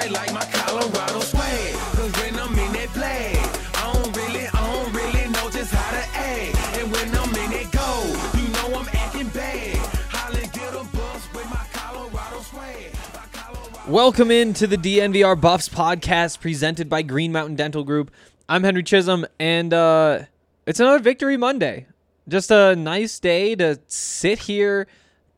[0.00, 1.74] They like my Colorado swag.
[1.96, 3.36] Cause when I'm in that flag,
[3.74, 6.78] I don't really, I don't really know just how to act.
[6.78, 9.76] And when I'm in that go, you know I'm acting bad.
[10.10, 13.88] Holly get a bus with my Colorado swag.
[13.88, 18.10] Welcome into the DNVR Buffs podcast presented by Green Mountain Dental Group.
[18.48, 20.20] I'm Henry Chisholm, and uh,
[20.66, 21.86] it's another Victory Monday.
[22.28, 24.86] Just a nice day to sit here,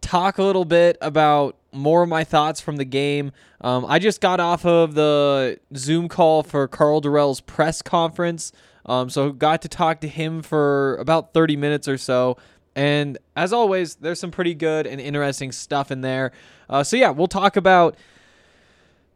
[0.01, 3.33] talk a little bit about more of my thoughts from the game.
[3.61, 8.53] Um, I just got off of the Zoom call for Karl Dorrell's press conference,
[8.87, 12.37] um, so got to talk to him for about 30 minutes or so.
[12.75, 16.33] And as always, there's some pretty good and interesting stuff in there.
[16.69, 17.97] Uh, so yeah, we'll talk about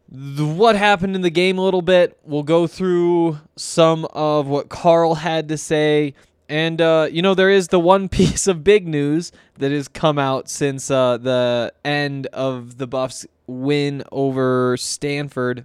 [0.08, 2.18] the, what happened in the game a little bit.
[2.24, 6.14] We'll go through some of what Karl had to say.
[6.48, 10.18] And, uh, you know, there is the one piece of big news that has come
[10.18, 15.64] out since uh, the end of the Buffs' win over Stanford.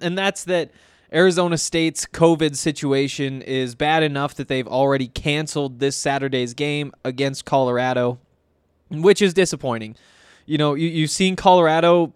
[0.00, 0.70] And that's that
[1.12, 7.44] Arizona State's COVID situation is bad enough that they've already canceled this Saturday's game against
[7.44, 8.18] Colorado,
[8.90, 9.94] which is disappointing.
[10.46, 12.12] You know, you, you've seen Colorado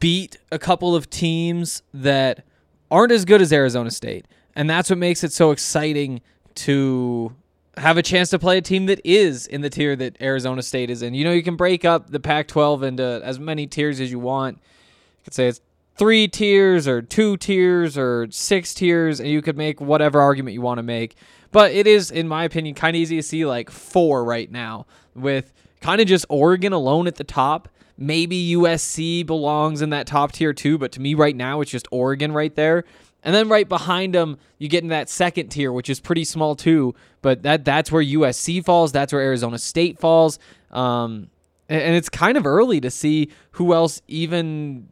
[0.00, 2.44] beat a couple of teams that
[2.90, 4.26] aren't as good as Arizona State.
[4.54, 6.20] And that's what makes it so exciting
[6.56, 7.34] to
[7.76, 10.90] have a chance to play a team that is in the tier that Arizona State
[10.90, 11.14] is in.
[11.14, 14.18] You know, you can break up the Pac 12 into as many tiers as you
[14.18, 14.58] want.
[14.58, 15.60] You could say it's
[15.96, 20.60] three tiers or two tiers or six tiers, and you could make whatever argument you
[20.60, 21.16] want to make.
[21.50, 24.86] But it is, in my opinion, kind of easy to see like four right now
[25.14, 27.68] with kind of just Oregon alone at the top.
[27.98, 31.86] Maybe USC belongs in that top tier too, but to me right now it's just
[31.90, 32.84] Oregon right there.
[33.24, 36.56] And then right behind them, you get in that second tier, which is pretty small
[36.56, 36.94] too.
[37.20, 38.92] But that that's where USC falls.
[38.92, 40.38] That's where Arizona State falls.
[40.70, 41.30] Um,
[41.68, 44.88] and, and it's kind of early to see who else even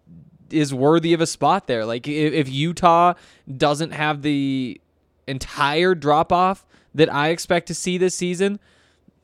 [0.51, 1.85] is worthy of a spot there.
[1.85, 3.15] Like if, if Utah
[3.57, 4.81] doesn't have the
[5.27, 8.59] entire drop off that I expect to see this season,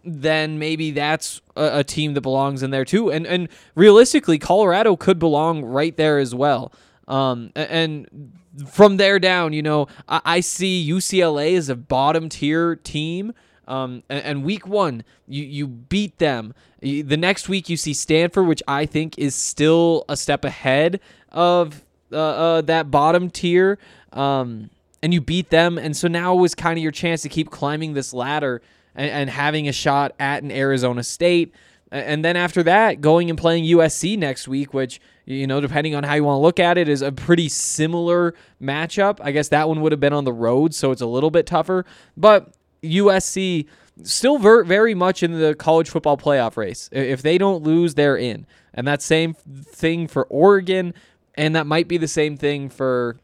[0.04, 3.10] then maybe that's a, a, team that belongs in there too.
[3.10, 6.72] And and realistically, Colorado could belong right there as well.
[7.08, 8.32] Um, and
[8.68, 13.34] from there down, you know, I, I see UCLA as a bottom tier team.
[13.68, 16.54] Um, and, and, week one, you you beat them.
[16.80, 21.00] The next week, you see Stanford, which I think is still a step ahead
[21.32, 23.78] of uh, uh, that bottom tier.
[24.12, 24.70] Um,
[25.02, 27.94] and you beat them, and so now was kind of your chance to keep climbing
[27.94, 28.62] this ladder
[28.94, 31.52] and, and having a shot at an Arizona State.
[31.90, 36.04] And then after that, going and playing USC next week, which, you know, depending on
[36.04, 39.18] how you want to look at it, is a pretty similar matchup.
[39.20, 41.46] I guess that one would have been on the road, so it's a little bit
[41.46, 41.84] tougher.
[42.16, 43.66] But USC
[44.04, 46.88] still ver- very much in the college football playoff race.
[46.92, 48.46] If they don't lose, they're in.
[48.72, 50.94] And that same thing for Oregon,
[51.34, 53.16] and that might be the same thing for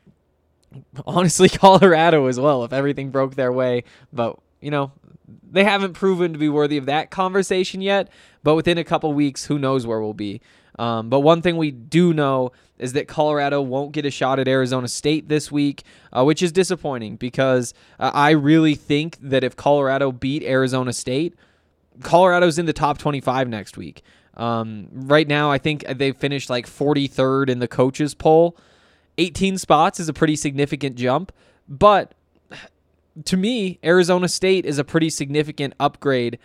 [1.07, 3.85] honestly Colorado as well if everything broke their way.
[4.13, 4.91] But, you know,
[5.51, 8.09] they haven't proven to be worthy of that conversation yet,
[8.43, 10.41] but within a couple weeks, who knows where we'll be.
[10.79, 14.49] Um, but one thing we do know is that Colorado won't get a shot at
[14.49, 19.55] Arizona State this week, uh, which is disappointing because uh, I really think that if
[19.55, 21.35] Colorado beat Arizona State,
[22.03, 24.03] Colorado's in the top 25 next week.
[24.37, 28.57] Um, right now, I think they finished like 43rd in the coaches poll.
[29.19, 31.33] 18 spots is a pretty significant jump,
[31.69, 32.15] but
[33.25, 36.39] to me, Arizona State is a pretty significant upgrade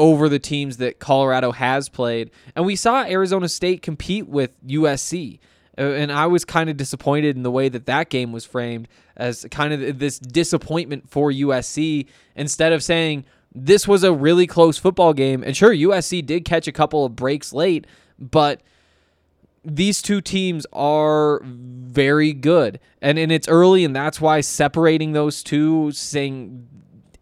[0.00, 2.30] over the teams that Colorado has played.
[2.56, 5.38] And we saw Arizona State compete with USC.
[5.78, 8.88] Uh, And I was kind of disappointed in the way that that game was framed
[9.14, 14.78] as kind of this disappointment for USC instead of saying this was a really close
[14.78, 15.42] football game.
[15.44, 17.86] And sure, USC did catch a couple of breaks late,
[18.18, 18.62] but
[19.62, 22.80] these two teams are very good.
[23.02, 26.66] And and it's early and that's why separating those two saying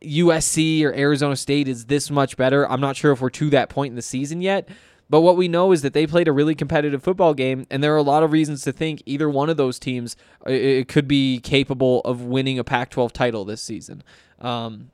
[0.02, 2.68] USC or Arizona State is this much better.
[2.70, 4.68] I'm not sure if we're to that point in the season yet,
[5.10, 7.94] but what we know is that they played a really competitive football game and there
[7.94, 10.16] are a lot of reasons to think either one of those teams
[10.46, 14.02] uh, it could be capable of winning a Pac-12 title this season.
[14.40, 14.90] Um,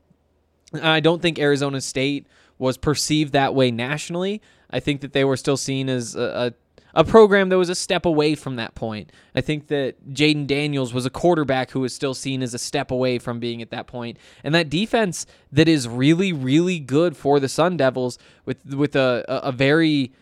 [0.83, 2.27] I don't think Arizona State
[2.59, 4.41] was perceived that way nationally.
[4.71, 6.53] I think that they were still seen as a, a
[6.94, 9.11] a program that was a step away from that point.
[9.35, 12.91] I think that Jayden Daniels was a quarterback who was still seen as a step
[12.91, 14.19] away from being at that point.
[14.43, 19.25] And that defense that is really, really good for the Sun Devils with with a,
[19.29, 20.12] a, very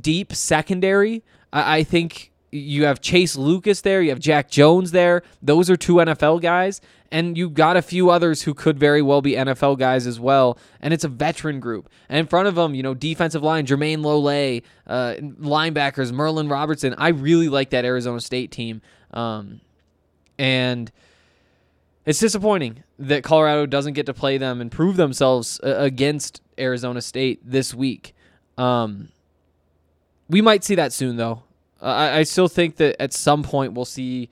[0.00, 1.22] deep secondary.
[1.52, 5.22] I, I think you have Chase Lucas there, you have Jack Jones there.
[5.42, 6.80] Those are two NFL guys,
[7.10, 10.58] and you got a few others who could very well be NFL guys as well.
[10.80, 11.88] And it's a veteran group.
[12.08, 16.94] And in front of them, you know, defensive line, Jermayne Lole, uh, linebackers, Merlin Robertson.
[16.98, 18.82] I really like that Arizona State team.
[19.12, 19.60] Um,
[20.38, 20.90] and
[22.04, 27.02] it's disappointing that Colorado doesn't get to play them and prove themselves uh, against Arizona
[27.02, 28.14] State this week.
[28.56, 29.10] Um,
[30.28, 31.42] we might see that soon, though.
[31.80, 34.30] I, I still think that at some point we'll see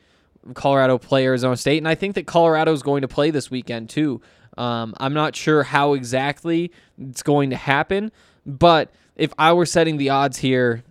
[0.54, 3.90] Colorado play Arizona State, and I think that Colorado is going to play this weekend
[3.90, 4.20] too.
[4.56, 8.10] Um, I'm not sure how exactly it's going to happen,
[8.46, 10.82] but if I were setting the odds here,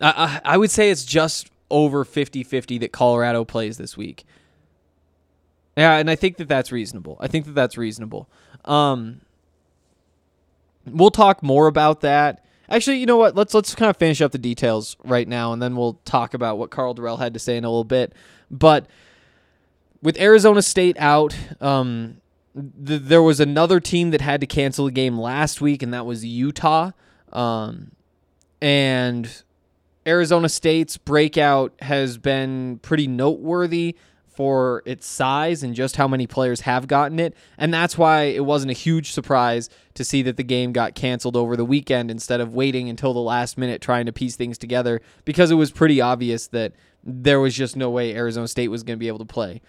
[0.00, 4.24] I, I, I would say it's just over 50 50 that Colorado plays this week.
[5.76, 7.16] Yeah, and I think that that's reasonable.
[7.20, 8.28] I think that that's reasonable.
[8.64, 9.20] Um,
[10.84, 12.44] we'll talk more about that.
[12.70, 13.34] Actually, you know what?
[13.34, 16.56] Let's let's kind of finish up the details right now, and then we'll talk about
[16.56, 18.12] what Karl Dorrell had to say in a little bit.
[18.50, 18.86] But
[20.02, 22.20] with Arizona State out, um,
[22.54, 26.06] th- there was another team that had to cancel a game last week, and that
[26.06, 26.92] was Utah.
[27.32, 27.90] Um,
[28.62, 29.42] and
[30.06, 33.96] Arizona State's breakout has been pretty noteworthy
[34.40, 37.36] for its size and just how many players have gotten it.
[37.58, 41.36] And that's why it wasn't a huge surprise to see that the game got canceled
[41.36, 45.02] over the weekend instead of waiting until the last minute trying to piece things together
[45.26, 46.72] because it was pretty obvious that
[47.04, 49.60] there was just no way Arizona State was going to be able to play.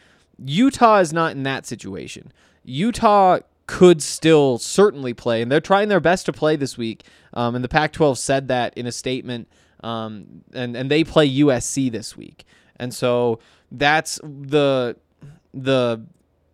[0.42, 2.32] Utah is not in that situation.
[2.64, 7.04] Utah could still certainly play, and they're trying their best to play this week.
[7.34, 9.50] Um, and the Pac 12 said that in a statement.
[9.84, 12.46] Um, and, and they play USC this week.
[12.78, 13.40] And so
[13.72, 14.98] that's the
[15.54, 16.06] the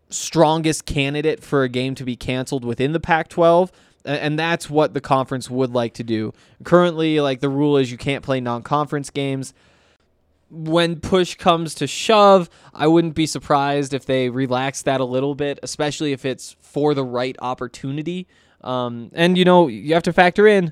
[0.10, 3.69] strongest candidate for a game to be canceled within the Pac-12
[4.08, 6.34] and that's what the conference would like to do.
[6.64, 9.54] Currently like the rule is you can't play non-conference games.
[10.50, 15.36] When push comes to shove, I wouldn't be surprised if they relax that a little
[15.36, 18.28] bit, especially if it's for the right opportunity.
[18.62, 20.72] Um, and you know, you have to factor in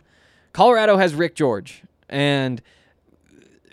[0.54, 2.62] Colorado has Rick George and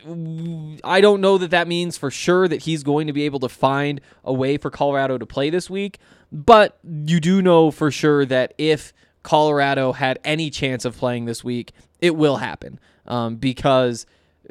[0.05, 3.49] I don't know that that means for sure that he's going to be able to
[3.49, 5.99] find a way for Colorado to play this week,
[6.31, 11.45] but you do know for sure that if Colorado had any chance of playing this
[11.45, 14.07] week, it will happen um, because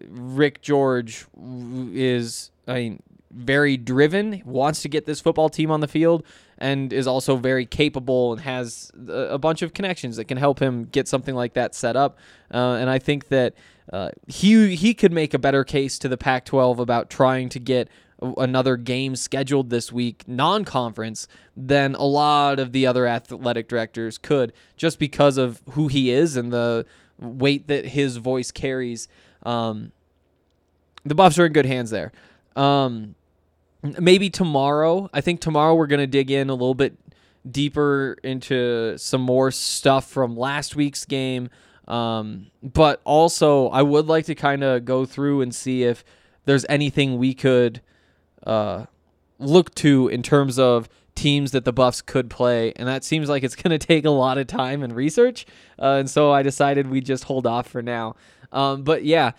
[0.07, 1.25] Rick George
[1.93, 3.03] is, I mean,
[3.33, 6.23] very driven, wants to get this football team on the field,
[6.57, 10.85] and is also very capable and has a bunch of connections that can help him
[10.85, 12.17] get something like that set up.
[12.53, 13.55] Uh, and I think that
[13.91, 17.89] uh, he he could make a better case to the Pac-12 about trying to get
[18.37, 24.53] another game scheduled this week non-conference than a lot of the other athletic directors could
[24.77, 26.85] just because of who he is and the
[27.17, 29.07] weight that his voice carries
[29.43, 29.91] um,
[31.03, 32.11] the buffs are in good hands there
[32.55, 33.15] um,
[33.99, 36.97] maybe tomorrow i think tomorrow we're going to dig in a little bit
[37.49, 41.49] deeper into some more stuff from last week's game
[41.91, 46.05] um, but also, I would like to kind of go through and see if
[46.45, 47.81] there's anything we could
[48.47, 48.85] uh,
[49.39, 52.71] look to in terms of teams that the Buffs could play.
[52.77, 55.45] And that seems like it's going to take a lot of time and research.
[55.77, 58.15] Uh, and so I decided we just hold off for now.
[58.53, 59.31] Um, but yeah,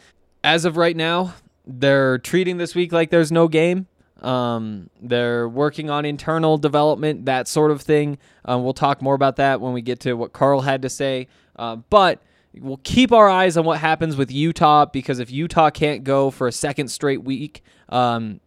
[0.44, 1.34] as of right now,
[1.64, 3.86] they're treating this week like there's no game.
[4.22, 8.18] Um, they're working on internal development, that sort of thing.
[8.44, 11.28] Um, we'll talk more about that when we get to what Karl had to say.
[11.56, 12.22] Uh, but
[12.54, 16.46] We'll keep our eyes on what happens with Utah because if Utah can't go for
[16.46, 18.40] a second straight week, um,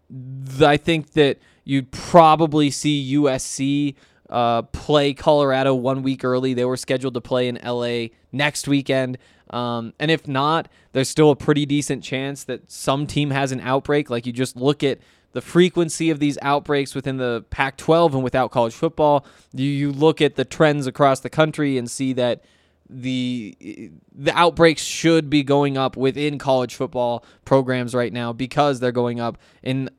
[0.48, 3.96] th- I think that you'd probably see USC
[4.30, 6.54] uh, play Colorado one week early.
[6.54, 9.18] They were scheduled to play in LA next weekend.
[9.50, 13.60] Um, and if not, there's still a pretty decent chance that some team has an
[13.60, 14.12] outbreak.
[14.12, 15.00] Like you just look at
[15.36, 19.26] the frequency of these outbreaks within the Pac 12 and without college football.
[19.54, 22.46] You, you look at the trends across the country and see that
[22.90, 28.94] the the outbreaks should be going up within college football programs right now because they're
[28.94, 29.90] going up in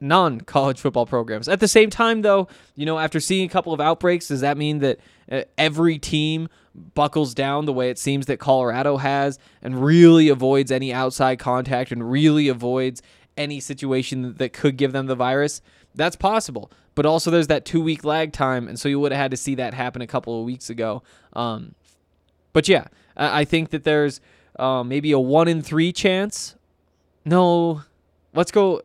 [0.00, 1.46] non college football programs.
[1.46, 4.56] At the same time, though, you know, after seeing a couple of outbreaks, does that
[4.56, 4.98] mean that
[5.30, 6.48] uh, every team
[6.94, 11.92] buckles down the way it seems that Colorado has and really avoids any outside contact
[11.92, 13.02] and really avoids
[13.36, 15.62] any situation that could give them the virus?
[15.94, 16.70] That's possible.
[16.94, 18.68] But also, there's that two week lag time.
[18.68, 21.02] And so you would have had to see that happen a couple of weeks ago.
[21.34, 21.74] Um,
[22.52, 24.20] but yeah, I think that there's
[24.58, 26.54] uh, maybe a one in three chance.
[27.24, 27.82] No,
[28.34, 28.82] let's go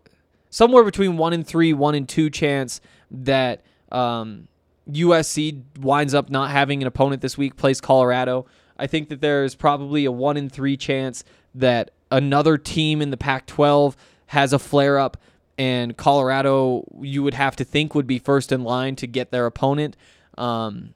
[0.50, 4.48] somewhere between one in three, one in two chance that um,
[4.90, 8.46] USC winds up not having an opponent this week, plays Colorado.
[8.78, 11.24] I think that there's probably a one in three chance
[11.56, 13.96] that another team in the Pac 12
[14.32, 15.18] has a flare up,
[15.58, 19.46] and Colorado, you would have to think, would be first in line to get their
[19.46, 19.98] opponent
[20.38, 20.94] um,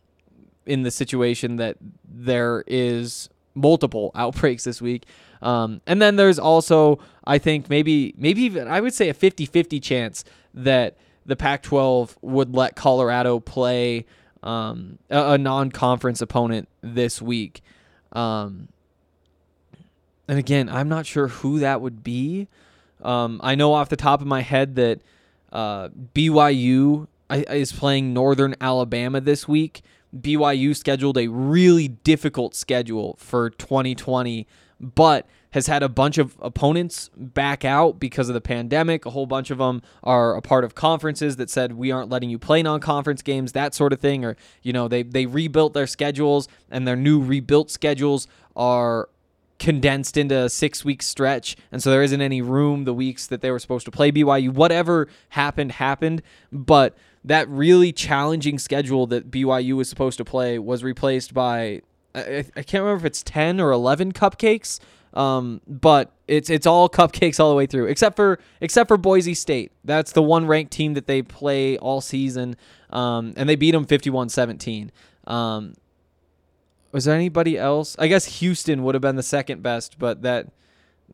[0.66, 1.76] in the situation that
[2.08, 5.04] there is multiple outbreaks this week.
[5.42, 9.46] Um, and then there's also, I think, maybe, maybe even, I would say a 50
[9.46, 10.24] 50 chance
[10.54, 14.06] that the Pac 12 would let Colorado play
[14.44, 17.62] um, a, a non conference opponent this week.
[18.14, 18.70] Um,
[20.26, 22.48] and again, I'm not sure who that would be.
[23.06, 25.02] Um, I know off the top of my head that
[25.52, 29.82] uh, BYU is playing Northern Alabama this week.
[30.16, 34.48] BYU scheduled a really difficult schedule for 2020,
[34.80, 39.06] but has had a bunch of opponents back out because of the pandemic.
[39.06, 42.30] A whole bunch of them are a part of conferences that said we aren't letting
[42.30, 44.26] you play non-conference games, that sort of thing.
[44.26, 49.10] Or you know they they rebuilt their schedules and their new rebuilt schedules are
[49.60, 51.56] condensed into a six week stretch.
[51.72, 54.50] And so there isn't any room the weeks that they were supposed to play BYU.
[54.50, 56.22] Whatever happened, happened.
[56.52, 61.82] But that really challenging schedule that BYU was supposed to play was replaced by,
[62.14, 64.80] I, I can't remember if it's 10 or 11 cupcakes.
[65.14, 69.34] Um, but it's it's all cupcakes all the way through, except for except for Boise
[69.34, 69.72] State.
[69.86, 72.58] That's the one ranked team that they play all season,
[72.90, 74.90] um, and they beat them 51-17.
[75.26, 75.74] Um,
[76.96, 77.98] was there anybody else?
[78.00, 80.48] I guess Houston would have been the second best, but that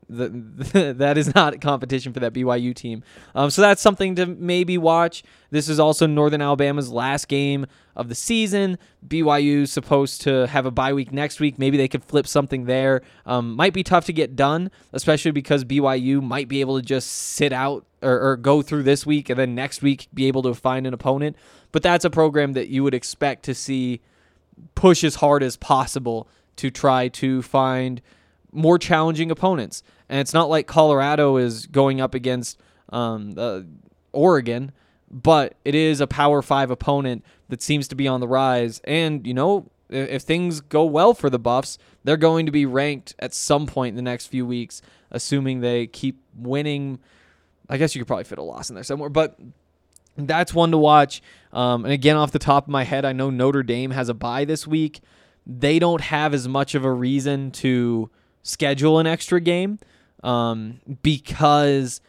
[0.07, 3.01] the, that is not competition for that BYU team.
[3.33, 5.23] Um, so that's something to maybe watch.
[5.50, 8.77] This is also Northern Alabama's last game of the season.
[9.07, 11.57] BYU supposed to have a bye week next week.
[11.57, 13.01] Maybe they could flip something there.
[13.25, 17.09] Um, might be tough to get done, especially because BYU might be able to just
[17.09, 20.53] sit out or, or go through this week and then next week be able to
[20.53, 21.35] find an opponent.
[21.71, 24.01] But that's a program that you would expect to see
[24.75, 26.27] push as hard as possible
[26.58, 28.01] to try to find
[28.51, 29.84] more challenging opponents.
[30.10, 33.62] And it's not like Colorado is going up against um, uh,
[34.12, 34.72] Oregon,
[35.10, 38.82] but it is a Power Five opponent that seems to be on the rise.
[38.84, 42.65] And, you know, if, if things go well for the Buffs, they're going to be
[42.65, 47.00] ranked at some point in the next few weeks, assuming they keep winning.
[47.70, 49.39] I guess you could probably fit a loss in there somewhere, but
[50.27, 51.21] that's one to watch.
[51.53, 54.13] Um, and again, off the top of my head, I know Notre Dame has a
[54.13, 55.01] bye this week.
[55.45, 58.09] They don't have as much of a reason to
[58.43, 59.79] schedule an extra game
[60.23, 62.01] um, because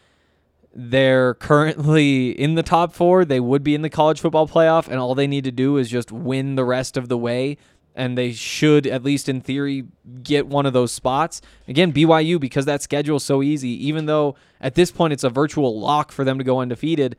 [0.74, 3.24] they're currently in the top four.
[3.24, 5.90] They would be in the college football playoff, and all they need to do is
[5.90, 7.58] just win the rest of the way.
[7.94, 9.84] And they should, at least in theory,
[10.22, 11.42] get one of those spots.
[11.68, 15.30] Again, BYU, because that schedule is so easy, even though at this point it's a
[15.30, 17.16] virtual lock for them to go undefeated,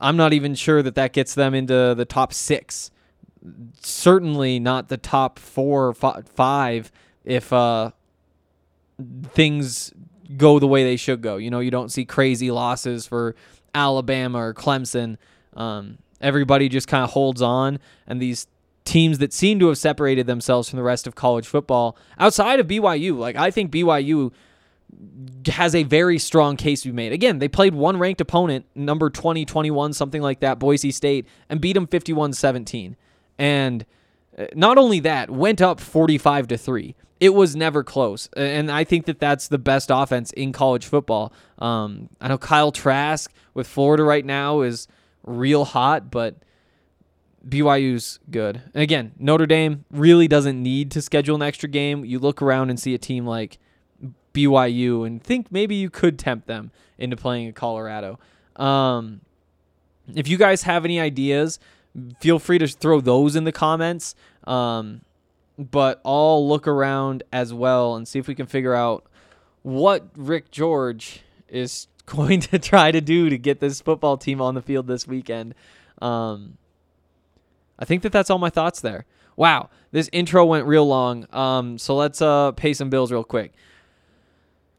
[0.00, 2.90] I'm not even sure that that gets them into the top six.
[3.80, 6.92] Certainly not the top four or five
[7.24, 7.90] if uh,
[9.28, 9.92] things
[10.36, 11.36] go the way they should go.
[11.36, 13.34] You know, you don't see crazy losses for
[13.74, 15.16] Alabama or Clemson.
[15.54, 18.46] Um, everybody just kind of holds on, and these
[18.84, 22.66] teams that seem to have separated themselves from the rest of college football outside of
[22.66, 24.32] BYU, like I think BYU
[25.46, 27.12] has a very strong case be made.
[27.12, 31.60] Again, they played one ranked opponent, number 20, 21, something like that, Boise State, and
[31.60, 32.96] beat them 51 17.
[33.38, 33.84] And
[34.36, 36.94] uh, not only that, went up 45 to 3.
[37.20, 38.28] It was never close.
[38.36, 41.32] And I think that that's the best offense in college football.
[41.58, 44.88] Um, I know Kyle Trask with Florida right now is
[45.22, 46.36] real hot, but
[47.48, 48.62] BYU's good.
[48.74, 52.04] And again, Notre Dame really doesn't need to schedule an extra game.
[52.04, 53.58] You look around and see a team like
[54.34, 58.18] BYU and think maybe you could tempt them into playing at Colorado.
[58.56, 59.22] Um,
[60.14, 61.58] if you guys have any ideas
[62.20, 64.14] feel free to throw those in the comments.
[64.44, 65.02] Um,
[65.58, 69.06] but I'll look around as well and see if we can figure out
[69.62, 74.54] what Rick George is going to try to do to get this football team on
[74.54, 75.54] the field this weekend.
[76.02, 76.58] Um,
[77.78, 79.06] I think that that's all my thoughts there.
[79.36, 81.26] Wow, this intro went real long.
[81.32, 83.52] Um, so let's uh, pay some bills real quick.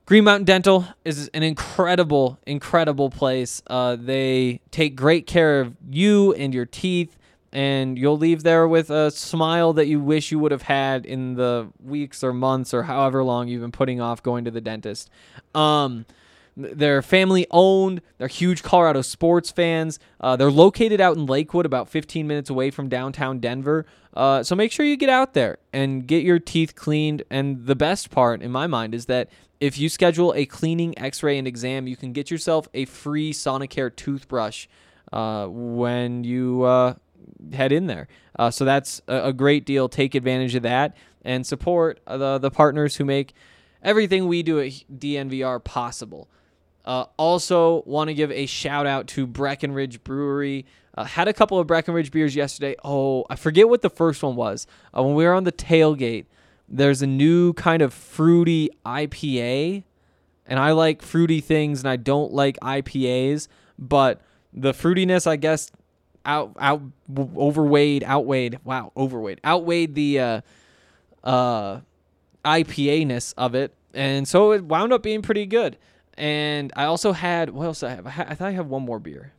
[0.05, 3.63] Green Mountain Dental is an incredible, incredible place.
[3.65, 7.17] Uh, they take great care of you and your teeth,
[7.51, 11.33] and you'll leave there with a smile that you wish you would have had in
[11.33, 15.09] the weeks or months or however long you've been putting off going to the dentist.
[15.55, 16.05] Um,
[16.55, 18.01] they're family owned.
[18.17, 19.99] They're huge Colorado sports fans.
[20.21, 23.85] Uh, they're located out in Lakewood, about 15 minutes away from downtown Denver.
[24.13, 27.23] Uh, so make sure you get out there and get your teeth cleaned.
[27.29, 31.23] And the best part, in my mind, is that if you schedule a cleaning, x
[31.23, 34.67] ray, and exam, you can get yourself a free Sonicare toothbrush
[35.13, 36.95] uh, when you uh,
[37.53, 38.07] head in there.
[38.37, 39.87] Uh, so that's a, a great deal.
[39.87, 43.33] Take advantage of that and support the, the partners who make
[43.81, 46.29] everything we do at DNVR possible.
[46.85, 50.65] Uh, also, want to give a shout out to Breckenridge Brewery.
[50.95, 52.75] Uh, had a couple of Breckenridge beers yesterday.
[52.83, 54.67] Oh, I forget what the first one was.
[54.95, 56.25] Uh, when we were on the tailgate,
[56.67, 59.83] there's a new kind of fruity IPA,
[60.45, 63.47] and I like fruity things, and I don't like IPAs.
[63.77, 64.21] But
[64.53, 65.71] the fruitiness, I guess,
[66.25, 66.81] out out
[67.15, 68.59] overweighed, outweighed.
[68.63, 70.41] Wow, overweight, outweighed the uh,
[71.23, 71.81] uh,
[72.43, 75.77] IPA ness of it, and so it wound up being pretty good.
[76.17, 78.07] And I also had what else I have?
[78.07, 79.33] I, ha- I thought I have one more beer.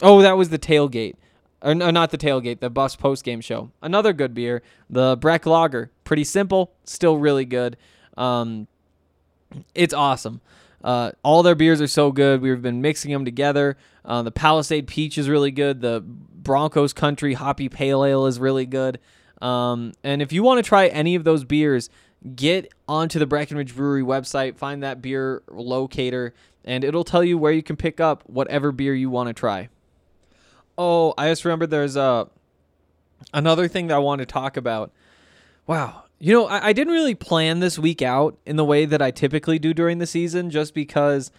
[0.00, 1.16] Oh, that was the tailgate.
[1.60, 3.70] Or no, not the tailgate, the bus post game show.
[3.82, 5.90] Another good beer, the Breck Lager.
[6.04, 7.76] Pretty simple, still really good.
[8.16, 8.68] Um,
[9.74, 10.40] it's awesome.
[10.82, 12.40] Uh, all their beers are so good.
[12.40, 13.76] We've been mixing them together.
[14.04, 15.80] Uh, the Palisade Peach is really good.
[15.80, 19.00] The Broncos Country Hoppy Pale Ale is really good.
[19.42, 21.90] Um, and if you want to try any of those beers,
[22.34, 26.34] get onto the Breckenridge Brewery website, find that beer locator,
[26.64, 29.68] and it'll tell you where you can pick up whatever beer you want to try.
[30.78, 32.28] Oh, I just remembered there's a
[33.34, 34.92] another thing that I want to talk about.
[35.66, 36.04] Wow.
[36.20, 39.10] You know, I, I didn't really plan this week out in the way that I
[39.10, 41.30] typically do during the season just because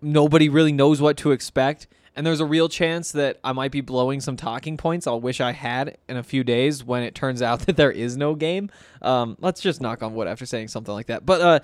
[0.00, 1.86] nobody really knows what to expect.
[2.16, 5.40] And there's a real chance that I might be blowing some talking points I'll wish
[5.40, 8.70] I had in a few days when it turns out that there is no game.
[9.02, 11.26] Um, let's just knock on wood after saying something like that.
[11.26, 11.60] But uh,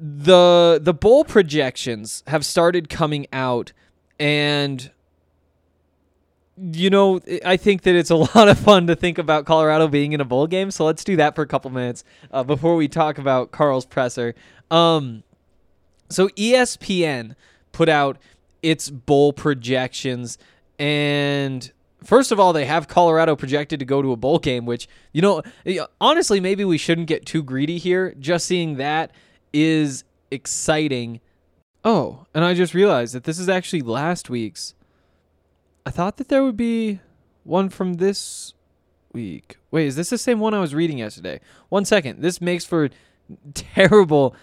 [0.00, 3.72] the the bowl projections have started coming out,
[4.18, 4.90] and
[6.56, 10.12] you know, I think that it's a lot of fun to think about Colorado being
[10.12, 10.70] in a bowl game.
[10.70, 14.34] So let's do that for a couple minutes uh, before we talk about Karl's presser.
[14.70, 15.22] Um,
[16.08, 17.34] so ESPN
[17.72, 18.18] put out
[18.62, 20.38] its bowl projections,
[20.78, 21.70] and
[22.02, 25.22] first of all, they have Colorado projected to go to a bowl game, which you
[25.22, 25.42] know,
[26.00, 28.14] honestly, maybe we shouldn't get too greedy here.
[28.18, 29.10] Just seeing that
[29.52, 31.20] is exciting.
[31.84, 34.74] Oh, and I just realized that this is actually last week's.
[35.86, 37.00] I thought that there would be
[37.42, 38.54] one from this
[39.12, 39.58] week.
[39.70, 41.40] Wait, is this the same one I was reading yesterday?
[41.68, 42.22] One second.
[42.22, 42.88] This makes for
[43.54, 44.34] terrible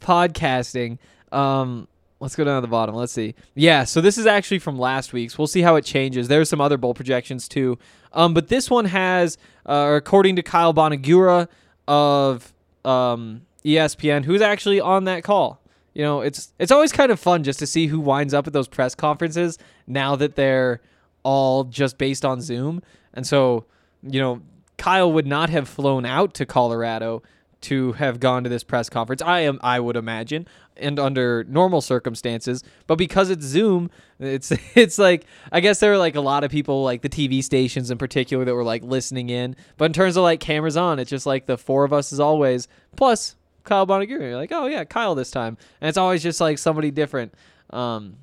[0.00, 0.98] podcasting.
[1.32, 1.88] Um,
[2.20, 2.94] let's go down to the bottom.
[2.94, 3.34] Let's see.
[3.54, 5.38] Yeah, so this is actually from last week's.
[5.38, 6.28] We'll see how it changes.
[6.28, 7.78] There's some other bowl projections too.
[8.12, 11.48] Um, but this one has, uh, according to Kyle Bonagura
[11.88, 12.52] of
[12.84, 15.60] um, ESPN, who's actually on that call.
[15.94, 18.52] You know, it's it's always kind of fun just to see who winds up at
[18.52, 19.58] those press conferences
[19.88, 20.80] now that they're
[21.22, 22.82] all just based on Zoom.
[23.14, 23.66] And so,
[24.02, 24.42] you know,
[24.78, 27.22] Kyle would not have flown out to Colorado
[27.62, 29.20] to have gone to this press conference.
[29.20, 34.98] I am I would imagine and under normal circumstances, but because it's Zoom, it's it's
[34.98, 37.98] like I guess there were like a lot of people like the TV stations in
[37.98, 39.56] particular that were like listening in.
[39.76, 42.20] But in terms of like cameras on, it's just like the four of us as
[42.20, 42.66] always.
[42.96, 44.20] Plus Kyle Bonagura.
[44.20, 47.34] You're like, oh yeah, Kyle this time, and it's always just like somebody different.
[47.70, 48.16] Um,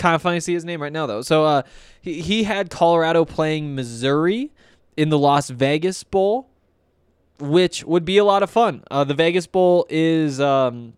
[0.00, 1.22] kind of funny to see his name right now though.
[1.22, 1.62] So uh,
[2.00, 4.50] he he had Colorado playing Missouri
[4.96, 6.48] in the Las Vegas Bowl,
[7.38, 8.82] which would be a lot of fun.
[8.90, 10.94] Uh, the Vegas Bowl is um,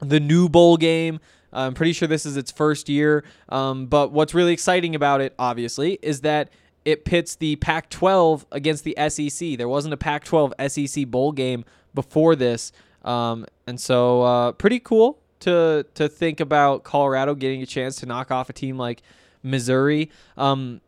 [0.00, 1.20] the new bowl game.
[1.52, 3.24] I'm pretty sure this is its first year.
[3.48, 6.50] Um, but what's really exciting about it, obviously, is that
[6.84, 9.58] it pits the Pac 12 against the SEC.
[9.58, 12.70] There wasn't a Pac 12 SEC bowl game before this.
[13.04, 18.06] Um, and so, uh, pretty cool to to think about Colorado getting a chance to
[18.06, 19.02] knock off a team like
[19.42, 20.10] Missouri.
[20.36, 20.80] Um,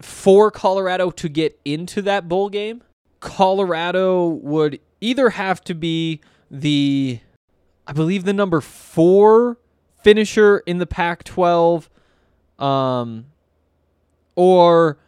[0.00, 2.82] for Colorado to get into that bowl game,
[3.20, 7.20] Colorado would either have to be the,
[7.86, 9.58] I believe, the number four
[10.02, 11.88] finisher in the Pac 12,
[12.58, 13.26] um,
[14.34, 14.98] or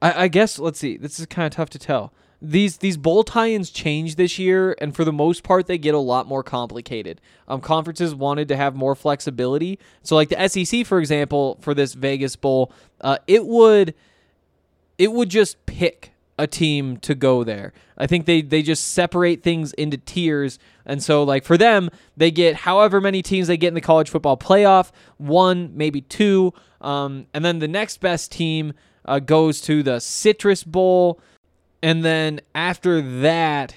[0.00, 0.96] I, I guess let's see.
[0.96, 2.12] This is kind of tough to tell.
[2.40, 5.98] These these bowl tie-ins change this year, and for the most part, they get a
[5.98, 7.20] lot more complicated.
[7.48, 11.94] Um, conferences wanted to have more flexibility, so like the SEC, for example, for this
[11.94, 13.94] Vegas Bowl, uh, it would
[14.98, 17.72] it would just pick a team to go there.
[17.96, 22.30] I think they they just separate things into tiers, and so like for them, they
[22.30, 27.26] get however many teams they get in the college football playoff, one maybe two, um,
[27.34, 28.74] and then the next best team
[29.04, 31.20] uh, goes to the Citrus Bowl,
[31.82, 33.74] and then after that,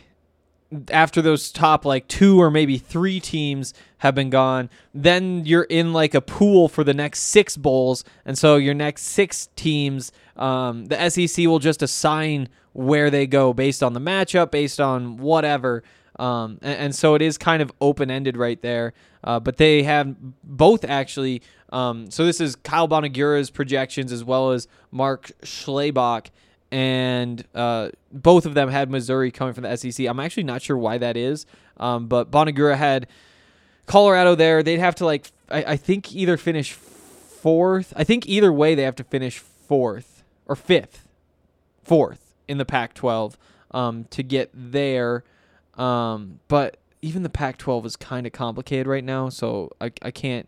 [0.90, 5.94] after those top like two or maybe three teams have been gone, then you're in
[5.94, 10.86] like a pool for the next six bowls, and so your next six teams, um,
[10.86, 15.84] the SEC will just assign where they go based on the matchup, based on whatever.
[16.20, 18.94] Um, and, and so it is kind of open ended right there.
[19.24, 21.42] Uh, but they have both actually.
[21.72, 26.28] Um, so this is Kyle Bonagura's projections as well as Mark Schlabach
[26.72, 30.08] and uh, both of them had Missouri coming from the SEC.
[30.08, 31.46] I'm actually not sure why that is,
[31.78, 33.08] um, but Bonagura had
[33.86, 34.64] Colorado there.
[34.64, 37.94] They'd have to like, I, I think either finish fourth.
[37.96, 41.08] I think either way they have to finish fourth or fifth,
[41.84, 43.36] fourth in the Pac-12
[43.72, 45.24] um, to get there.
[45.76, 50.48] Um, but even the Pac-12 is kind of complicated right now, so I, I can't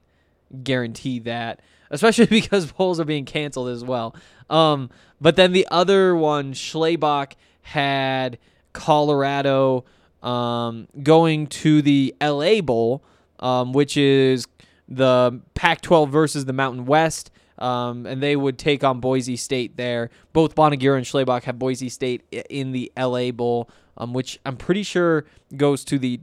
[0.63, 4.15] guarantee that, especially because bowls are being canceled as well.
[4.49, 4.89] Um,
[5.21, 8.37] but then the other one, Schlabach had
[8.73, 9.85] Colorado
[10.21, 13.03] um, going to the LA Bowl,
[13.39, 14.47] um, which is
[14.87, 17.31] the Pac 12 versus the Mountain West.
[17.59, 20.09] Um, and they would take on Boise State there.
[20.33, 24.83] Both Bonagura and Schlabach have Boise State in the LA Bowl, um, which I'm pretty
[24.83, 26.19] sure goes to the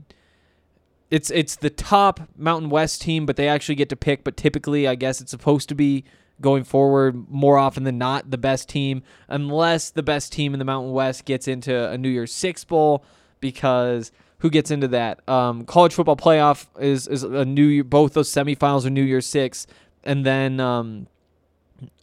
[1.11, 4.23] it's it's the top Mountain West team, but they actually get to pick.
[4.23, 6.05] But typically, I guess it's supposed to be
[6.39, 10.65] going forward more often than not the best team, unless the best team in the
[10.65, 13.03] Mountain West gets into a New Year's Six bowl.
[13.41, 15.27] Because who gets into that?
[15.29, 17.83] Um, college football playoff is is a New Year.
[17.83, 19.67] Both those semifinals are New Year's Six,
[20.05, 21.07] and then um,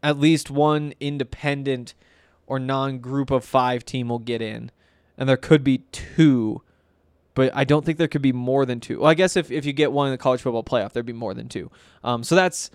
[0.02, 1.94] at least one independent
[2.46, 4.70] or non-group of five team will get in,
[5.16, 6.62] and there could be two
[7.38, 8.98] but I don't think there could be more than two.
[8.98, 11.12] Well, I guess if, if you get one in the college football playoff, there'd be
[11.12, 11.70] more than two.
[12.02, 12.68] Um, so that's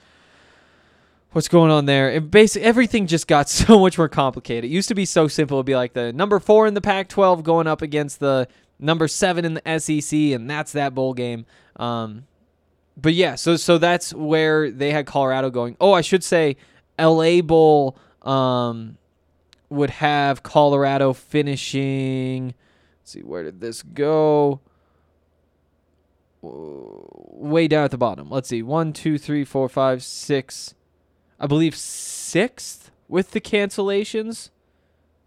[1.34, 2.10] what's going on there.
[2.10, 4.64] It basically everything just got so much more complicated.
[4.64, 5.58] It used to be so simple.
[5.58, 8.48] It'd be like the number four in the Pac-12 going up against the
[8.80, 11.46] number seven in the SEC, and that's that bowl game.
[11.76, 12.26] Um,
[12.96, 15.76] but yeah, so so that's where they had Colorado going.
[15.82, 16.56] Oh, I should say,
[16.98, 18.98] LA Bowl um,
[19.70, 22.54] would have Colorado finishing.
[23.04, 24.62] Let's see, where did this go?
[26.42, 28.30] Way down at the bottom.
[28.30, 28.64] Let's see.
[28.64, 30.74] One, two, three, four, five, six.
[31.38, 34.52] I believe sixth with the cancellations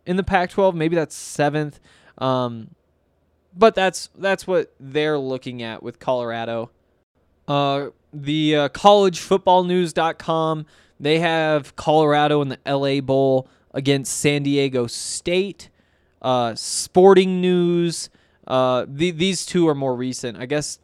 [0.06, 0.72] in the Pac-12.
[0.74, 1.78] Maybe that's seventh.
[2.16, 2.70] Um,
[3.54, 6.70] but that's that's what they're looking at with Colorado.
[7.46, 10.64] Uh, the uh, collegefootballnews.com
[10.98, 15.68] they have Colorado in the LA Bowl against San Diego State.
[16.22, 18.10] Uh, sporting news.
[18.46, 20.38] Uh, the, these two are more recent.
[20.38, 20.78] I guess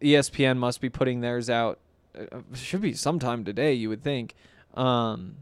[0.00, 1.78] ESPN must be putting theirs out.
[2.18, 4.34] Uh, should be sometime today, you would think.
[4.74, 5.36] Um,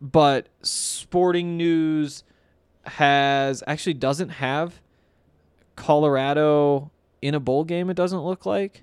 [0.00, 2.24] but sporting news
[2.84, 4.80] has actually doesn't have
[5.76, 6.90] Colorado
[7.22, 7.88] in a bowl game.
[7.88, 8.82] It doesn't look like.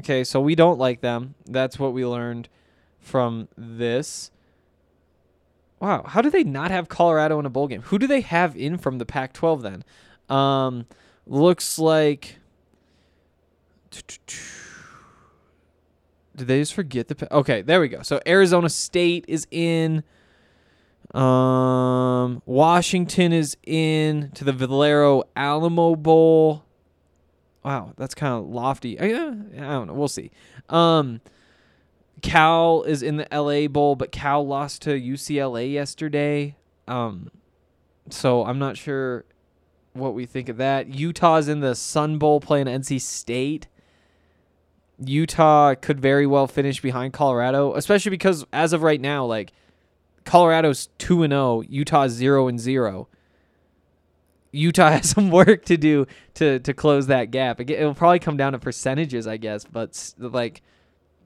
[0.00, 1.34] Okay, so we don't like them.
[1.46, 2.48] That's what we learned
[2.98, 4.30] from this.
[5.82, 7.82] Wow, how do they not have Colorado in a bowl game?
[7.82, 9.84] Who do they have in from the Pac-12 then?
[10.34, 10.86] Um,
[11.26, 12.38] looks like.
[13.90, 14.06] Did
[16.46, 17.34] they just forget the?
[17.34, 18.02] Okay, there we go.
[18.02, 20.04] So Arizona State is in.
[21.14, 26.64] Um, Washington is in to the Valero Alamo Bowl.
[27.64, 29.00] Wow, that's kind of lofty.
[29.00, 29.08] I, I
[29.72, 29.94] don't know.
[29.94, 30.30] We'll see.
[30.68, 31.20] Um,
[32.22, 36.56] Cal is in the LA Bowl, but Cal lost to UCLA yesterday.
[36.88, 37.30] Um,
[38.08, 39.24] so I'm not sure
[39.92, 40.88] what we think of that.
[40.88, 43.68] Utah's in the Sun Bowl playing NC State.
[45.04, 49.52] Utah could very well finish behind Colorado, especially because as of right now, like
[50.24, 53.08] Colorado's two and zero, Utah's zero and zero.
[54.52, 57.60] Utah has some work to do to to close that gap.
[57.60, 60.62] It, it'll probably come down to percentages, I guess, but like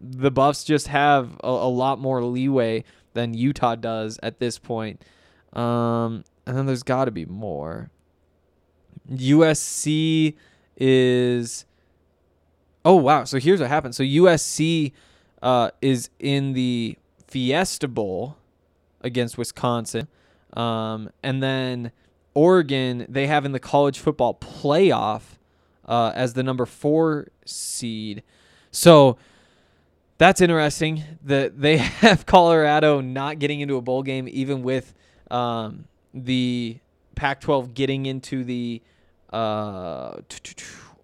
[0.00, 5.02] the Buffs just have a, a lot more leeway than Utah does at this point.
[5.52, 7.90] Um, and then there's got to be more.
[9.10, 10.34] USC
[10.76, 11.64] is.
[12.84, 13.24] Oh wow!
[13.24, 13.94] So here's what happened.
[13.94, 14.92] So USC
[15.42, 18.36] uh, is in the Fiesta Bowl.
[19.02, 20.08] against Wisconsin.
[20.54, 21.92] Um, and then
[22.34, 25.38] Oregon, they have in the college football playoff
[25.86, 28.22] uh, as the number four seed.
[28.70, 29.16] So
[30.18, 34.94] that's interesting that they have Colorado not getting into a bowl game, even with
[35.30, 36.78] um, the
[37.14, 38.82] Pac 12 getting into the
[39.32, 40.16] uh,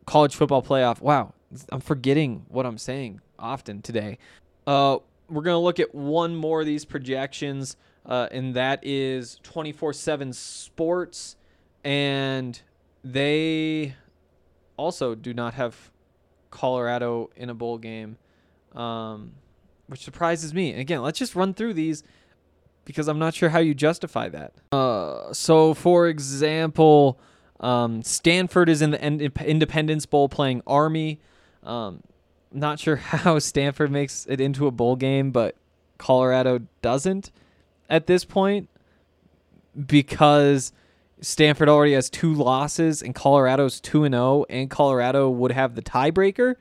[0.07, 1.01] college football playoff.
[1.01, 1.35] Wow,
[1.71, 4.19] I'm forgetting what I'm saying often today.
[4.67, 4.99] Uh,
[5.29, 9.93] we're going to look at one more of these projections, uh, and that is 24
[9.93, 11.37] 7 Sports.
[11.85, 12.61] And
[13.03, 13.97] they
[14.77, 15.91] also do not have
[16.51, 18.19] Colorado in a bowl game,
[18.75, 19.33] um,
[19.87, 20.71] which surprises me.
[20.71, 22.03] And again, let's just run through these
[22.85, 24.55] because I'm not sure how you justify that.
[24.73, 27.21] Uh, so, for example,
[27.61, 31.21] um, Stanford is in the Independence Bowl playing Army.
[31.63, 32.03] Um,
[32.51, 35.57] not sure how Stanford makes it into a bowl game, but
[35.99, 37.31] Colorado doesn't
[37.89, 38.69] at this point
[39.87, 40.73] because
[41.21, 45.83] Stanford already has two losses and Colorado's 2 and 0 and Colorado would have the
[45.83, 46.57] tiebreaker.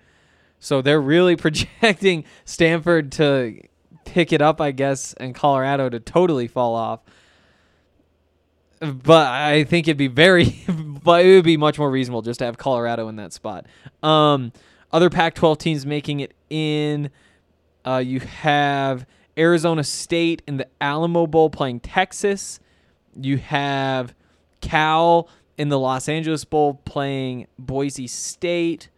[0.61, 3.59] So they're really projecting Stanford to
[4.05, 7.01] pick it up, I guess, and Colorado to totally fall off.
[8.79, 12.45] But I think it'd be very, but it would be much more reasonable just to
[12.45, 13.65] have Colorado in that spot.
[14.01, 14.53] Um,
[14.91, 17.09] other Pac-12 teams making it in.
[17.85, 19.05] Uh, you have
[19.37, 22.59] Arizona State in the Alamo Bowl playing Texas.
[23.19, 24.13] You have
[24.61, 28.89] Cal in the Los Angeles Bowl playing Boise State.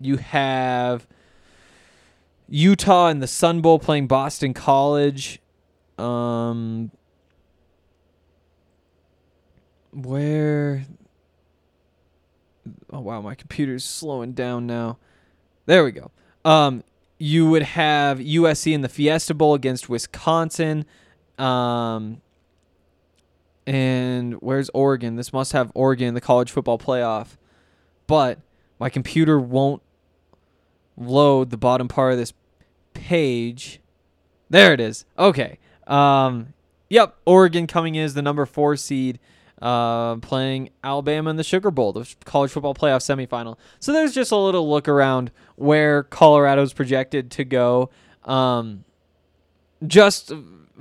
[0.00, 1.06] You have
[2.48, 5.40] Utah in the Sun Bowl playing Boston College.
[5.98, 6.90] Um,
[9.92, 10.84] where?
[12.92, 14.98] Oh wow, my computer's slowing down now.
[15.66, 16.10] There we go.
[16.44, 16.84] Um,
[17.18, 20.84] you would have USC in the Fiesta Bowl against Wisconsin.
[21.38, 22.20] Um,
[23.66, 25.16] and where's Oregon?
[25.16, 27.36] This must have Oregon in the college football playoff.
[28.06, 28.38] But
[28.78, 29.82] my computer won't
[30.96, 32.32] load the bottom part of this
[32.94, 33.80] page.
[34.48, 35.04] There it is.
[35.18, 35.58] Okay.
[35.86, 36.54] Um,
[36.88, 39.18] yep, Oregon coming in as the number four seed,
[39.60, 43.56] uh, playing Alabama in the Sugar Bowl, the college football playoff semifinal.
[43.80, 47.90] So there's just a little look around where Colorado's projected to go.
[48.24, 48.84] Um,
[49.86, 50.32] just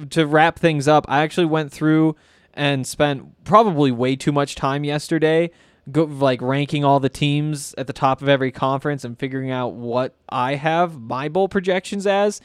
[0.09, 2.15] to wrap things up, I actually went through
[2.53, 5.51] and spent probably way too much time yesterday
[5.91, 9.73] go like ranking all the teams at the top of every conference and figuring out
[9.73, 12.41] what I have my bowl projections as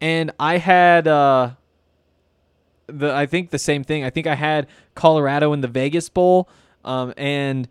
[0.00, 1.52] and I had uh
[2.86, 4.04] the I think the same thing.
[4.04, 6.48] I think I had Colorado in the Vegas Bowl
[6.84, 7.68] um and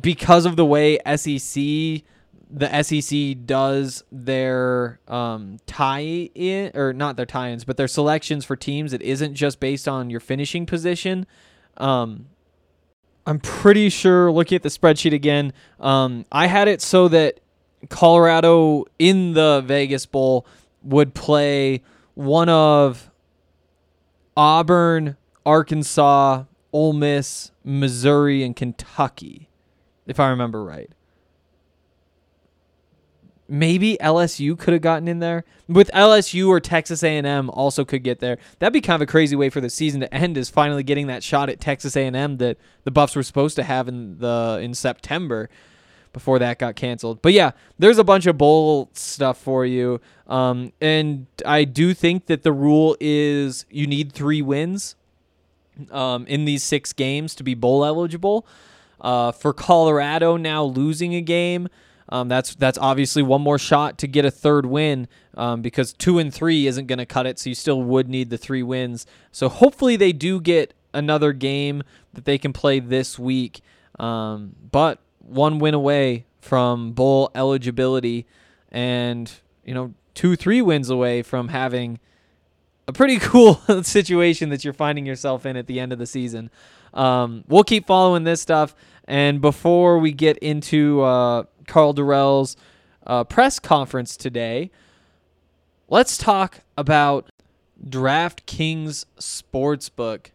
[0.00, 2.04] because of the way SEC
[2.50, 8.56] the SEC does their um, tie in or not their tie-ins, but their selections for
[8.56, 8.92] teams.
[8.92, 11.26] It isn't just based on your finishing position.
[11.76, 12.26] Um,
[13.28, 14.32] I'm pretty sure.
[14.32, 17.40] Looking at the spreadsheet again, um, I had it so that
[17.90, 20.46] Colorado in the Vegas Bowl
[20.82, 21.82] would play
[22.14, 23.10] one of
[24.34, 29.50] Auburn, Arkansas, Ole Miss, Missouri, and Kentucky,
[30.06, 30.90] if I remember right
[33.48, 35.44] maybe LSU could have gotten in there.
[35.66, 38.38] With LSU or Texas A&M also could get there.
[38.58, 41.06] That'd be kind of a crazy way for the season to end is finally getting
[41.06, 44.74] that shot at Texas A&M that the Buffs were supposed to have in the in
[44.74, 45.48] September
[46.12, 47.22] before that got canceled.
[47.22, 50.00] But yeah, there's a bunch of bowl stuff for you.
[50.26, 54.96] Um, and I do think that the rule is you need 3 wins
[55.90, 58.46] um, in these 6 games to be bowl eligible.
[59.00, 61.68] Uh, for Colorado now losing a game,
[62.08, 66.18] um, that's that's obviously one more shot to get a third win um, because two
[66.18, 67.38] and three isn't going to cut it.
[67.38, 69.06] So you still would need the three wins.
[69.30, 71.82] So hopefully they do get another game
[72.14, 73.60] that they can play this week.
[73.98, 78.26] Um, but one win away from bowl eligibility,
[78.72, 79.30] and
[79.64, 81.98] you know two three wins away from having
[82.86, 86.50] a pretty cool situation that you're finding yourself in at the end of the season.
[86.94, 88.74] Um, we'll keep following this stuff.
[89.06, 92.56] And before we get into uh, Karl Dorrell's
[93.06, 94.70] uh, press conference today,
[95.88, 97.30] let's talk about
[97.84, 100.28] DraftKings Sportsbook.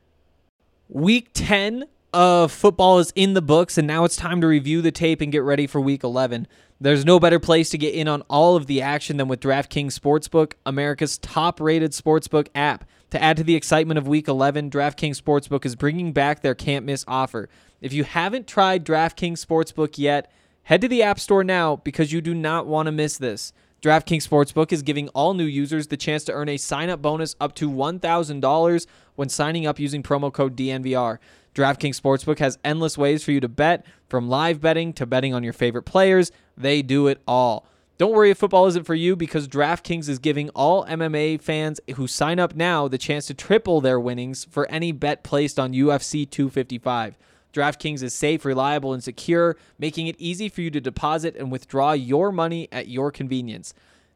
[0.88, 4.91] Week 10 of football is in the books, and now it's time to review the
[4.91, 6.48] tape and get ready for week 11.
[6.80, 9.98] There's no better place to get in on all of the action than with DraftKings
[9.98, 12.86] Sportsbook, America's top rated sportsbook app.
[13.12, 16.84] To add to the excitement of week 11, DraftKings Sportsbook is bringing back their can't
[16.84, 17.48] miss offer.
[17.80, 20.32] If you haven't tried DraftKings Sportsbook yet,
[20.67, 23.52] Head to the App Store now because you do not want to miss this.
[23.82, 27.36] DraftKings Sportsbook is giving all new users the chance to earn a sign up bonus
[27.41, 31.17] up to $1,000 when signing up using promo code DNVR.
[31.54, 35.43] DraftKings Sportsbook has endless ways for you to bet, from live betting to betting on
[35.43, 36.32] your favorite players.
[36.56, 37.67] They do it all.
[37.97, 42.08] Don't worry if football isn't for you because DraftKings is giving all MMA fans who
[42.08, 46.28] sign up now the chance to triple their winnings for any bet placed on UFC
[46.30, 47.17] 255.
[47.54, 51.94] DraftKings is safe, reliable, and secure, making it easy for you to deposit and withdraw
[51.94, 53.74] your money at your convenience.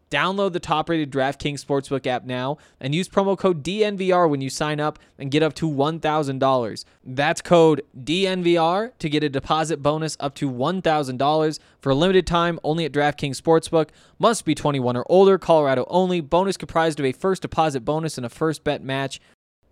[0.10, 4.50] Download the top rated DraftKings Sportsbook app now and use promo code DNVR when you
[4.50, 6.86] sign up and get up to $1,000.
[7.04, 12.58] That's code DNVR to get a deposit bonus up to $1,000 for a limited time
[12.63, 13.89] only at DraftKings Sportsbook.
[14.17, 16.21] Must be 21 or older, Colorado only.
[16.21, 19.19] Bonus comprised of a first deposit bonus and a first bet match.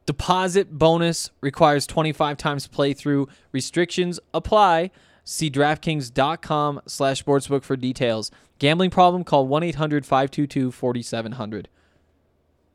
[0.05, 3.27] Deposit bonus requires 25 times playthrough.
[3.51, 4.91] Restrictions apply.
[5.23, 8.29] See DraftKings.com slash sportsbook for details.
[8.59, 9.23] Gambling problem?
[9.23, 11.65] Call 1-800-522-4700.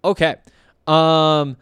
[0.03, 0.37] Okay.
[0.87, 1.59] Um,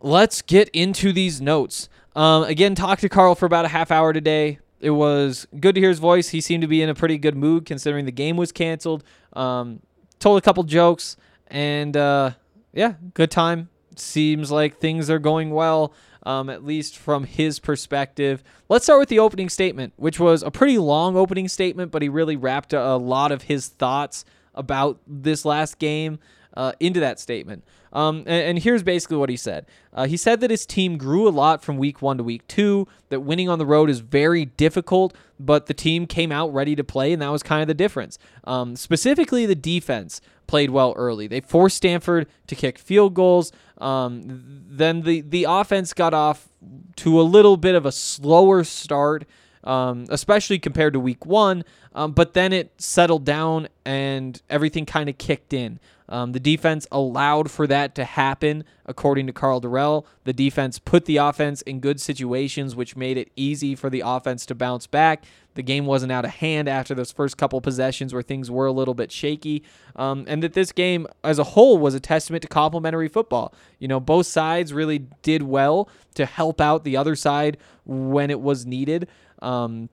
[0.00, 1.88] let's get into these notes.
[2.16, 4.60] Um, again, talked to Karl for about a half hour today.
[4.80, 6.28] It was good to hear his voice.
[6.30, 9.04] He seemed to be in a pretty good mood considering the game was canceled.
[9.34, 9.80] Um,
[10.18, 12.30] told a couple jokes, and uh,
[12.72, 13.68] yeah, good time.
[14.00, 15.92] Seems like things are going well,
[16.24, 18.42] um, at least from his perspective.
[18.68, 22.08] Let's start with the opening statement, which was a pretty long opening statement, but he
[22.08, 26.18] really wrapped a, lot of his thoughts about this last game
[26.54, 27.64] uh, into that statement.
[27.92, 29.66] Um, and, and, here's basically what he said.
[29.92, 32.86] Uh, he said that his team grew a lot from week one to week two,
[33.08, 36.84] that winning on the road is very difficult, but the team came out ready to
[36.84, 38.16] play, and that was kind of the difference.
[38.44, 41.28] Um, specifically, the defense played well early.
[41.28, 43.52] They forced Stanford to kick field goals.
[43.78, 46.48] Um, then the, the offense got off
[46.96, 49.26] to a little bit of a slower start.
[49.62, 51.64] Um, especially compared to week one.
[51.94, 55.80] Um, but then it settled down and everything kind of kicked in.
[56.10, 60.04] Um, the defense allowed for that to happen, according to Karl Dorrell.
[60.24, 64.44] The defense put the offense in good situations, which made it easy for the offense
[64.46, 65.24] to bounce back.
[65.54, 68.72] The game wasn't out of hand after those first couple possessions where things were a
[68.72, 69.62] little bit shaky.
[69.94, 73.54] Um, and that this game as a whole was a testament to complementary football.
[73.78, 78.40] You know, both sides really did well to help out the other side when it
[78.40, 79.08] was needed.
[79.42, 79.88] Um,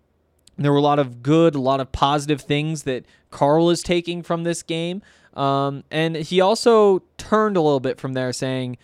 [0.57, 4.23] there were a lot of good, a lot of positive things that Karl is taking
[4.23, 5.01] from this game.
[5.35, 8.77] Um, and he also turned a little bit from there, saying,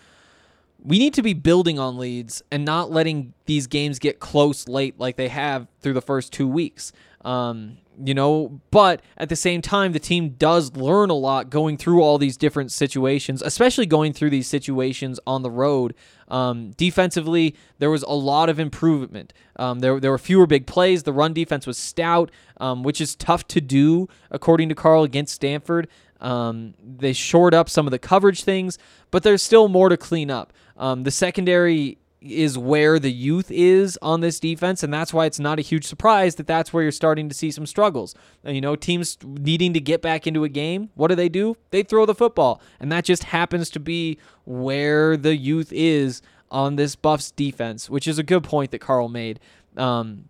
[0.84, 5.00] we need to be building on leads and not letting these games get close late
[5.00, 6.92] like they have through the first two weeks.
[7.24, 11.78] Um, you know, but at the same time, the team does learn a lot going
[11.78, 15.94] through all these different situations, especially going through these situations on the road.
[16.28, 19.34] Um, defensively, there was a lot of improvement.
[19.58, 21.04] Um, there, there were fewer big plays.
[21.04, 25.36] The run defense was stout, um, which is tough to do, according to Karl, against
[25.36, 25.88] Stanford.
[26.22, 28.78] Um, they shored up some of the coverage things,
[29.12, 30.54] but there's still more to clean up.
[30.78, 35.40] Um, the secondary is where the youth is on this defense, and that's why it's
[35.40, 38.16] not a huge surprise that that's where you're starting to see some struggles.
[38.46, 41.58] You know, teams needing to get back into a game, what do they do?
[41.72, 46.76] They throw the football, and that just happens to be where the youth is on
[46.76, 49.40] this Buffs defense, which is a good point that Karl made.
[49.76, 50.30] Um,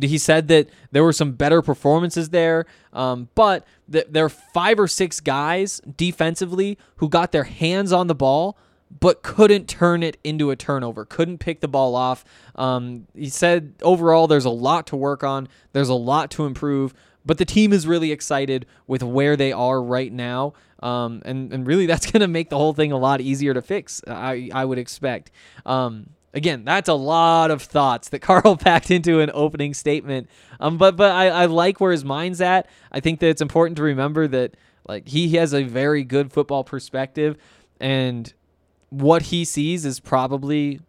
[0.00, 4.78] he said that there were some better performances there, um, but th- there are five
[4.78, 8.56] or six guys defensively who got their hands on the ball
[9.00, 12.24] but couldn't turn it into a turnover, couldn't pick the ball off.
[12.54, 16.94] Um, he said overall there's a lot to work on, there's a lot to improve,
[17.24, 20.54] but the team is really excited with where they are right now.
[20.82, 23.62] Um, and, and really, that's going to make the whole thing a lot easier to
[23.62, 25.30] fix, I, I would expect.
[25.64, 30.28] Um, Again, that's a lot of thoughts that Karl packed into an opening statement.
[30.60, 32.68] Um, but but I, I like where his mind's at.
[32.90, 34.56] I think that it's important to remember that
[34.88, 37.36] like he has a very good football perspective,
[37.80, 38.32] and
[38.92, 40.80] what he sees is probably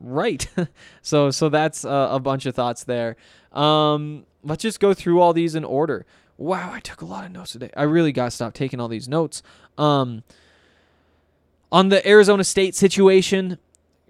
[0.00, 0.48] right.
[1.02, 3.16] so so that's a, a, bunch of thoughts there.
[3.52, 6.04] Um, let's just go through all these in order.
[6.36, 7.70] Wow, I took a lot of notes today.
[7.76, 9.42] I really got to stop taking all these notes.
[9.78, 10.24] Um,
[11.70, 13.58] on the Arizona State situation,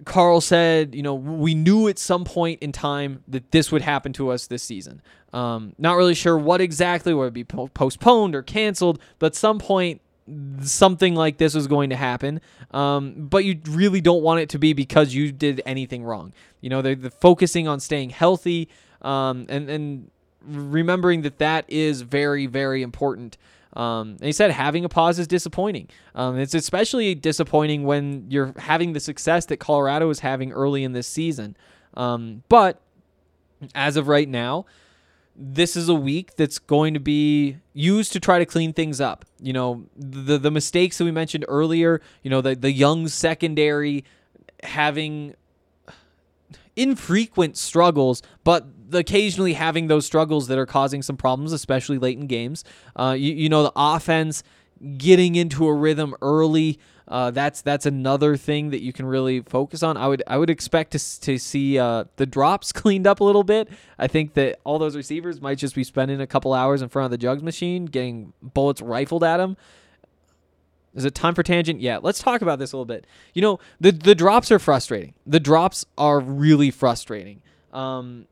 [0.05, 4.13] Karl said, you know, we knew at some point in time that this would happen
[4.13, 5.01] to us this season.
[5.31, 10.01] Um, not really sure what exactly, would be postponed or canceled, but some point,
[10.61, 12.41] something like this was going to happen.
[12.71, 16.33] Um, but you really don't want it to be because you did anything wrong.
[16.61, 18.69] You know, they're, they're focusing on staying healthy
[19.01, 20.11] um, and, and
[20.45, 23.37] remembering that that is very, very important.
[23.73, 25.89] Um, he said having a pause is disappointing.
[26.15, 30.93] Um, it's especially disappointing when you're having the success that Colorado is having early in
[30.93, 31.57] this season.
[31.95, 32.79] Um, but
[33.73, 34.65] as of right now,
[35.35, 39.25] this is a week that's going to be used to try to clean things up.
[39.41, 44.03] You know, the the mistakes that we mentioned earlier, you know, the the young secondary
[44.63, 45.35] having
[46.75, 52.27] infrequent struggles, but occasionally having those struggles that are causing some problems, especially late in
[52.27, 52.63] games.
[52.95, 54.43] Uh, you, you know, the offense
[54.97, 56.79] getting into a rhythm early.
[57.07, 59.97] Uh, that's that's another thing that you can really focus on.
[59.97, 63.43] I would I would expect to, to see uh, the drops cleaned up a little
[63.43, 63.69] bit.
[63.99, 67.05] I think that all those receivers might just be spending a couple hours in front
[67.05, 69.57] of the jugs machine, getting bullets rifled at them.
[70.95, 71.81] Is it time for tangent?
[71.81, 73.05] Yeah, let's talk about this a little bit.
[73.33, 75.13] You know, the the drops are frustrating.
[75.25, 77.41] The drops are really frustrating.
[77.73, 78.27] Um,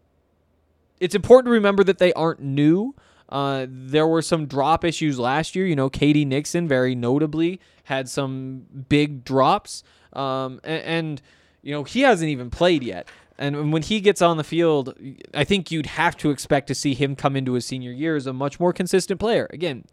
[0.99, 2.95] it's important to remember that they aren't new.
[3.31, 5.65] Uh, there were some drop issues last year.
[5.65, 6.25] You know, K.D.
[6.25, 11.21] Nixon very notably had some big drops, um, and, and
[11.61, 13.07] you know he hasn't even played yet.
[13.37, 14.93] And when he gets on the field,
[15.33, 18.27] I think you'd have to expect to see him come into his senior year as
[18.27, 19.47] a much more consistent player.
[19.51, 19.85] Again,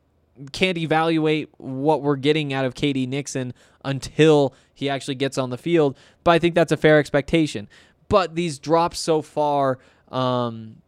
[0.53, 3.07] can't evaluate what we're getting out of K.D.
[3.07, 5.97] Nixon until he actually gets on the field.
[6.24, 7.68] But I think that's a fair expectation.
[8.09, 9.78] But these drops so far,
[10.11, 10.82] um,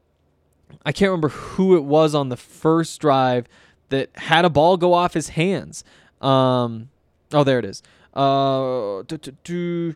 [0.84, 3.46] I can't remember who it was on the first drive
[3.90, 5.84] that had a ball go off his hands.
[6.20, 6.90] Um,
[7.32, 7.82] oh, there it is.
[8.14, 9.94] Uh, do- do- do-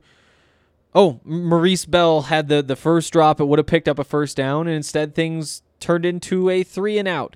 [0.96, 3.40] Oh, Maurice Bell had the, the first drop.
[3.40, 6.98] It would have picked up a first down, and instead things turned into a three
[6.98, 7.34] and out.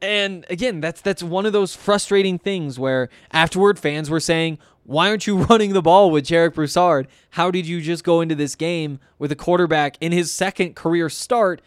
[0.00, 5.08] And again, that's that's one of those frustrating things where afterward fans were saying, "Why
[5.10, 7.08] aren't you running the ball with Jarek Broussard?
[7.30, 11.08] How did you just go into this game with a quarterback in his second career
[11.10, 11.60] start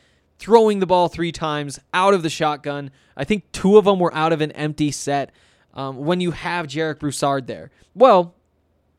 [0.43, 2.91] throwing the ball three times out of the shotgun?
[3.15, 5.31] I think two of them were out of an empty set.
[5.73, 8.35] Um, when you have Jarek Broussard there, well,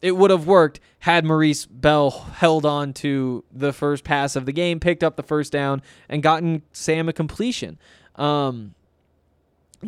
[0.00, 4.52] it would have worked had Maurice Bell held on to the first pass of the
[4.52, 7.78] game, picked up the first down, and gotten Sam a completion.
[8.16, 8.74] Um,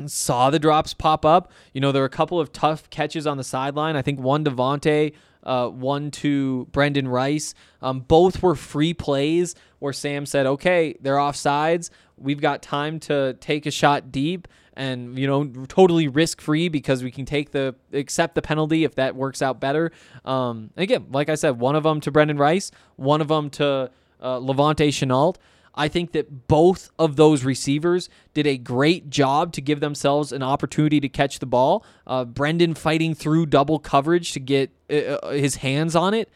[0.06, 1.50] saw the drops pop up.
[1.72, 3.96] You know, there were a couple of tough catches on the sideline.
[3.96, 5.12] I think one to Vontae,
[5.42, 7.54] uh, one to Brendan Rice.
[7.80, 11.90] Um, both were free plays where Sam said, okay, they're off sides.
[12.16, 17.02] We've got time to take a shot deep and, you know, totally risk free because
[17.02, 19.90] we can take the, accept the penalty if that works out better.
[20.24, 23.90] Um, again, like I said, one of them to Brendan Rice, one of them to
[24.20, 25.36] uh, La'Vontae Shenault.
[25.76, 30.42] I think that both of those receivers did a great job to give themselves an
[30.42, 31.84] opportunity to catch the ball.
[32.06, 36.30] Uh, Brendan fighting through double coverage to get uh, his hands on it.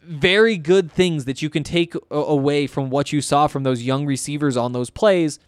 [0.00, 4.06] Very good things that you can take away from what you saw from those young
[4.06, 5.40] receivers on those plays.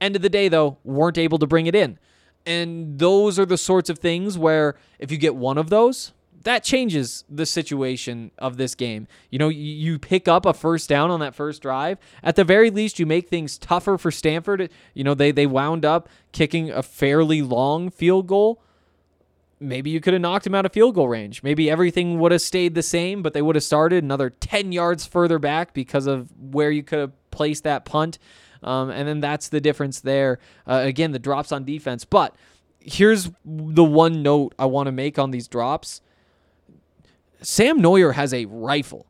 [0.00, 1.98] End of the day, though, weren't able to bring it in.
[2.44, 6.12] And those are the sorts of things where if you get one of those,
[6.46, 9.08] that changes the situation of this game.
[9.30, 11.98] You know, you- pick up a first down on that first drive.
[12.22, 14.70] At the very least, you make things tougher for Stanford.
[14.94, 18.62] You know, they they wound up kicking a fairly long field goal.
[19.58, 21.42] Maybe you could have knocked him out of field goal range.
[21.42, 25.04] Maybe everything would have stayed the same, but they would have started another 10 yards
[25.04, 28.18] further back because of where you could have placed that punt.
[28.62, 30.38] Um, and then that's the difference there.
[30.66, 32.04] Uh, again, the drops on defense.
[32.04, 32.36] But
[32.78, 36.02] here's the one note I want to make on these drops.
[37.42, 39.06] Sam Noyer has a rifle.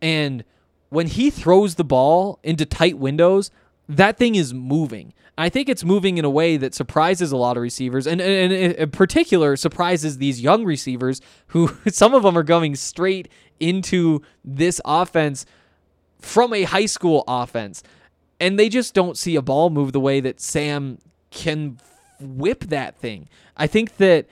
[0.00, 0.44] And
[0.88, 3.50] when he throws the ball into tight windows,
[3.88, 5.12] that thing is moving.
[5.38, 8.52] I think it's moving in a way that surprises a lot of receivers, and, and,
[8.52, 13.28] and in particular surprises these young receivers who some of them are going straight
[13.60, 15.44] into this offense
[16.20, 17.82] from a high school offense,
[18.40, 20.98] and they just don't see a ball move the way that Sam
[21.30, 21.78] can
[22.18, 23.28] whip that thing.
[23.56, 24.26] I think that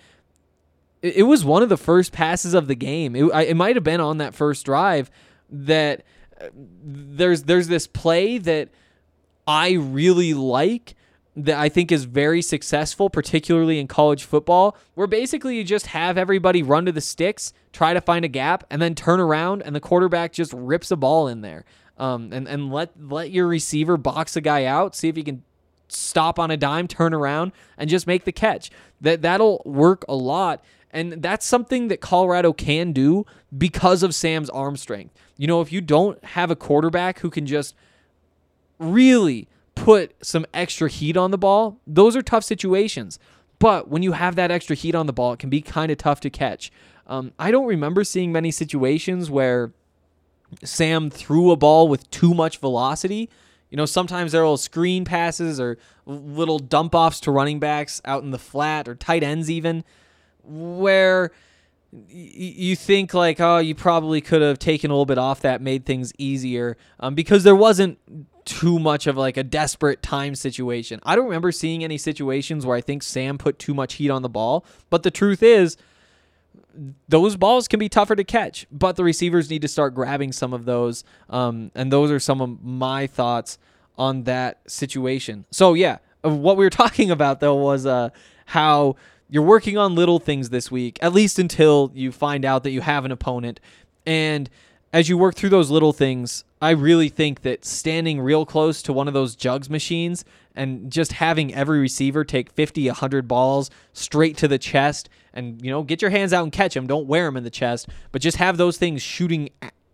[1.05, 3.15] it it was one of the first passes of the game.
[3.15, 5.11] It, it might have been on that first drive
[5.51, 6.03] that
[6.41, 8.71] uh, there's there's this play that
[9.47, 10.95] I really like
[11.37, 16.17] that I think is very successful, particularly in college football, where basically you just have
[16.17, 19.75] everybody run to the sticks, try to find a gap, and then turn around, and
[19.75, 21.65] the quarterback just rips a ball in there.
[21.99, 25.43] Um, and and let let your receiver box a guy out, see if he can
[25.89, 28.71] stop on a dime, turn around, and just make the catch.
[29.01, 30.65] That that'll work a lot.
[30.95, 33.27] And that's something that Colorado can do
[33.57, 35.13] because of Sam's arm strength.
[35.37, 37.75] You know, if you don't have a quarterback who can just
[38.79, 43.19] really put some extra heat on the ball, those are tough situations.
[43.59, 45.99] But when you have that extra heat on the ball, it can be kind of
[45.99, 46.71] tough to catch.
[47.09, 49.73] Um, I don't remember seeing many situations where
[50.63, 53.29] Sam threw a ball with too much velocity.
[53.69, 55.77] You know, sometimes there are screen passes or
[56.07, 59.83] little dump offs to running backs out in the flat or tight ends, even
[60.45, 61.33] where
[62.09, 65.87] you think like oh you probably could have taken a little bit off that made
[65.87, 67.99] things easier um, because there wasn't
[68.45, 71.01] too much of like a desperate time situation.
[71.05, 74.23] I don't remember seeing any situations where i think sam put too much heat on
[74.23, 75.77] the ball but the truth is
[77.09, 80.53] those balls can be tougher to catch but the receivers need to start grabbing some
[80.53, 83.59] of those um, and those are some of my thoughts
[83.97, 85.47] on that situation.
[85.51, 88.11] So yeah what we were talking about though was uh,
[88.47, 88.97] how
[89.35, 92.81] you're working on little things this week, at least until you find out that you
[92.81, 93.59] have an opponent.
[94.07, 94.49] And
[94.93, 98.93] as you work through those little things, I really think that standing real close to
[98.93, 100.25] one of those jugs machines
[100.55, 105.69] and just having every receiver take 50, 100 balls straight to the chest and, you
[105.69, 106.87] know, get your hands out and catch them.
[106.87, 109.51] Don't wear them in the chest, but just have those things shooting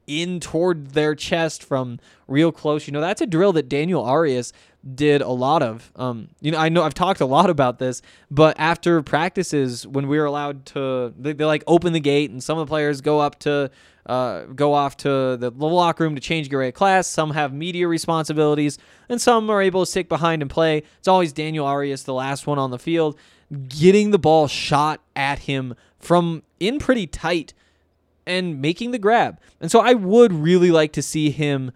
[0.07, 2.86] in toward their chest from real close.
[2.86, 4.53] You know, that's a drill that Daniel Arias
[4.95, 5.93] did a lot of.
[5.97, 10.09] Um, you know, I know I've talked a lot about this, but after practices, when
[10.09, 13.01] we were allowed to, they, they like open the gate, and some of the players
[13.01, 13.70] go up to,
[14.07, 17.07] uh, go off to the locker room to change gear at class.
[17.07, 18.78] Some have media responsibilities,
[19.09, 20.83] and some are able to stick behind and play.
[20.99, 23.18] It's always Daniel Arias, the last one on the field,
[23.68, 27.53] getting the ball shot at him from in pretty tight
[28.26, 29.39] and making the grab.
[29.61, 31.72] And so I would really like to see him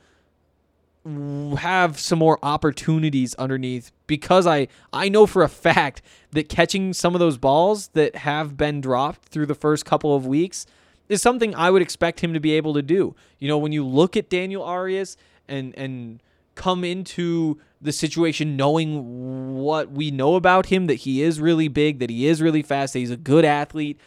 [1.59, 6.00] have some more opportunities underneath because I I know for a fact
[6.30, 10.26] that catching some of those balls that have been dropped through the first couple of
[10.26, 10.64] weeks
[11.09, 13.14] is something I would expect him to be able to do.
[13.38, 16.22] You know, when you look at Daniel Arias and and
[16.55, 21.98] come into the situation knowing what we know about him that he is really big,
[21.98, 24.00] that he is really fast, that he's a good athlete,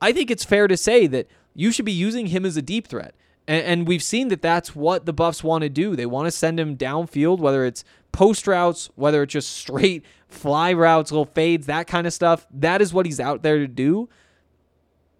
[0.00, 2.86] I think it's fair to say that you should be using him as a deep
[2.86, 3.14] threat.
[3.46, 5.96] And, and we've seen that that's what the Buffs want to do.
[5.96, 10.72] They want to send him downfield, whether it's post routes, whether it's just straight fly
[10.72, 12.46] routes, little fades, that kind of stuff.
[12.50, 14.08] That is what he's out there to do.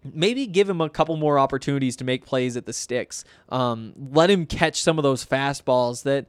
[0.03, 3.23] Maybe give him a couple more opportunities to make plays at the sticks.
[3.49, 6.25] Um, let him catch some of those fastballs that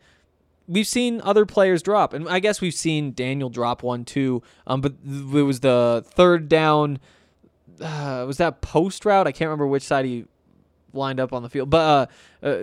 [0.68, 4.42] we've seen other players drop, and I guess we've seen Daniel drop one too.
[4.66, 7.00] Um, but it was the third down.
[7.80, 9.26] Uh, was that post route?
[9.26, 10.24] I can't remember which side he
[10.94, 11.70] lined up on the field.
[11.70, 12.10] But
[12.42, 12.62] uh, uh,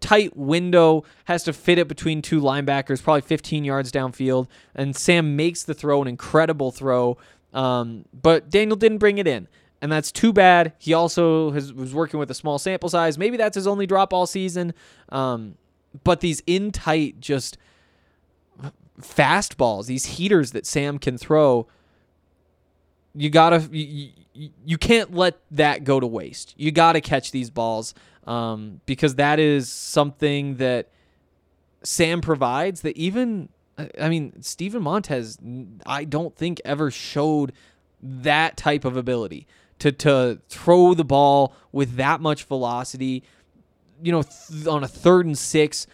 [0.00, 4.48] tight window has to fit it between two linebackers, probably 15 yards downfield.
[4.74, 7.18] And Sam makes the throw, an incredible throw.
[7.52, 9.48] Um, but Daniel didn't bring it in.
[9.82, 10.72] And that's too bad.
[10.78, 13.18] He also has, was working with a small sample size.
[13.18, 14.72] Maybe that's his only drop all season.
[15.10, 15.56] Um,
[16.02, 17.58] but these in tight, just
[19.00, 21.66] fastballs, these heaters that Sam can throw,
[23.16, 24.10] you gotta you,
[24.64, 26.54] you can't let that go to waste.
[26.56, 27.94] You gotta catch these balls
[28.26, 30.90] um, because that is something that
[31.82, 32.82] Sam provides.
[32.82, 33.48] That even
[33.98, 35.38] I mean Steven Montez,
[35.86, 37.52] I don't think ever showed
[38.02, 39.46] that type of ability
[39.78, 43.22] to to throw the ball with that much velocity.
[44.02, 45.86] You know, th- on a third and six,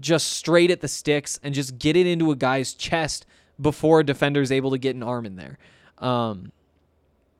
[0.00, 3.26] just straight at the sticks and just get it into a guy's chest
[3.60, 5.58] before a defender is able to get an arm in there.
[5.98, 6.52] Um,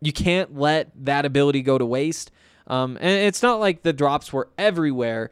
[0.00, 2.30] you can't let that ability go to waste.
[2.66, 5.30] Um, and it's not like the drops were everywhere,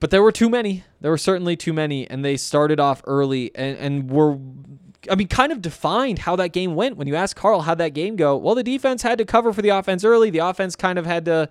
[0.00, 0.84] but there were too many.
[1.00, 4.38] There were certainly too many, and they started off early and, and were,
[5.10, 6.96] I mean, kind of defined how that game went.
[6.96, 9.62] When you ask Karl how'd that game go, well, the defense had to cover for
[9.62, 10.30] the offense early.
[10.30, 11.48] The offense kind of had to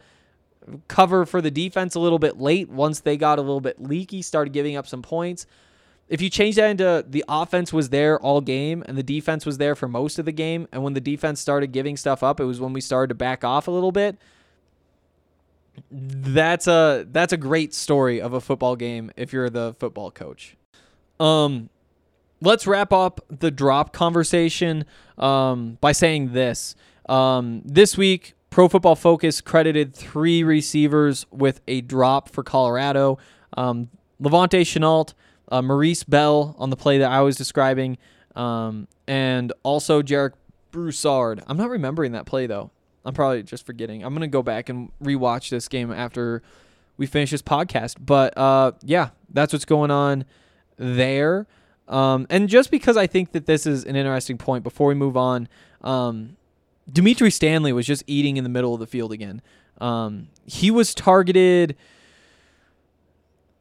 [0.88, 4.22] cover for the defense a little bit late once they got a little bit leaky,
[4.22, 5.46] started giving up some points
[6.08, 9.58] if you change that into the offense was there all game and the defense was
[9.58, 12.46] there for most of the game, and when the defense started giving stuff up, it
[12.46, 14.18] was when we started to back off a little bit.
[15.92, 20.56] That's a that's a great story of a football game if you're the football coach.
[21.20, 21.70] Um,
[22.40, 24.86] let's wrap up the drop conversation
[25.18, 26.76] um, by saying this.
[27.10, 33.18] Um, this week, Pro Football Focus credited three receivers with a drop for Colorado.
[33.58, 33.90] Um,
[34.22, 35.14] La'Vontae Shenault
[35.50, 37.98] uh, Maurice Bell on the play that I was describing,
[38.36, 40.34] um, and also Jarek
[40.72, 41.44] Broussard.
[41.48, 42.72] I'm not remembering that play though.
[43.06, 44.04] I'm probably just forgetting.
[44.04, 46.42] I'm gonna go back and rewatch this game after
[46.98, 47.96] we finish this podcast.
[48.00, 50.26] But uh, yeah, that's what's going on
[50.78, 51.48] there.
[51.88, 55.16] Um, and just because I think that this is an interesting point, before we move
[55.16, 55.48] on,
[55.82, 56.36] um,
[56.92, 59.42] Dimitri Stanley was just eating in the middle of the field again.
[59.80, 61.76] Um, he was targeted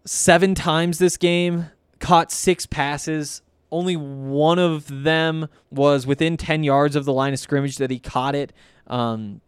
[0.04, 1.66] seven times this game
[2.04, 3.40] caught six passes.
[3.72, 7.98] Only one of them was within 10 yards of the line of scrimmage that he
[7.98, 8.52] caught it.
[8.86, 9.40] Um,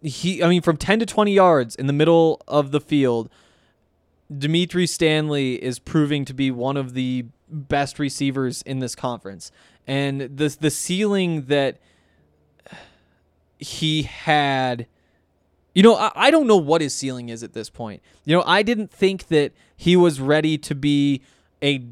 [0.00, 3.28] he, I mean, from 10 to 20 yards in the middle of the field,
[4.36, 9.52] Dimitri Stanley is proving to be one of the best receivers in this conference.
[9.86, 11.78] And the the ceiling that
[13.58, 14.86] he had
[15.74, 18.02] you know, I, I don't know what his ceiling is at this point.
[18.24, 21.22] You know, I didn't think that he was ready to be
[21.62, 21.86] a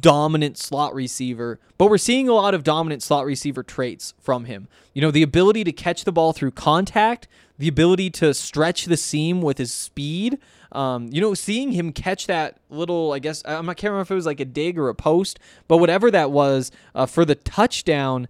[0.00, 4.68] dominant slot receiver, but we're seeing a lot of dominant slot receiver traits from him.
[4.92, 7.26] You know, the ability to catch the ball through contact,
[7.58, 10.38] the ability to stretch the seam with his speed.
[10.72, 14.10] Um, you know, seeing him catch that little, I guess, I'm not can't remember if
[14.10, 17.34] it was like a dig or a post, but whatever that was uh, for the
[17.34, 18.28] touchdown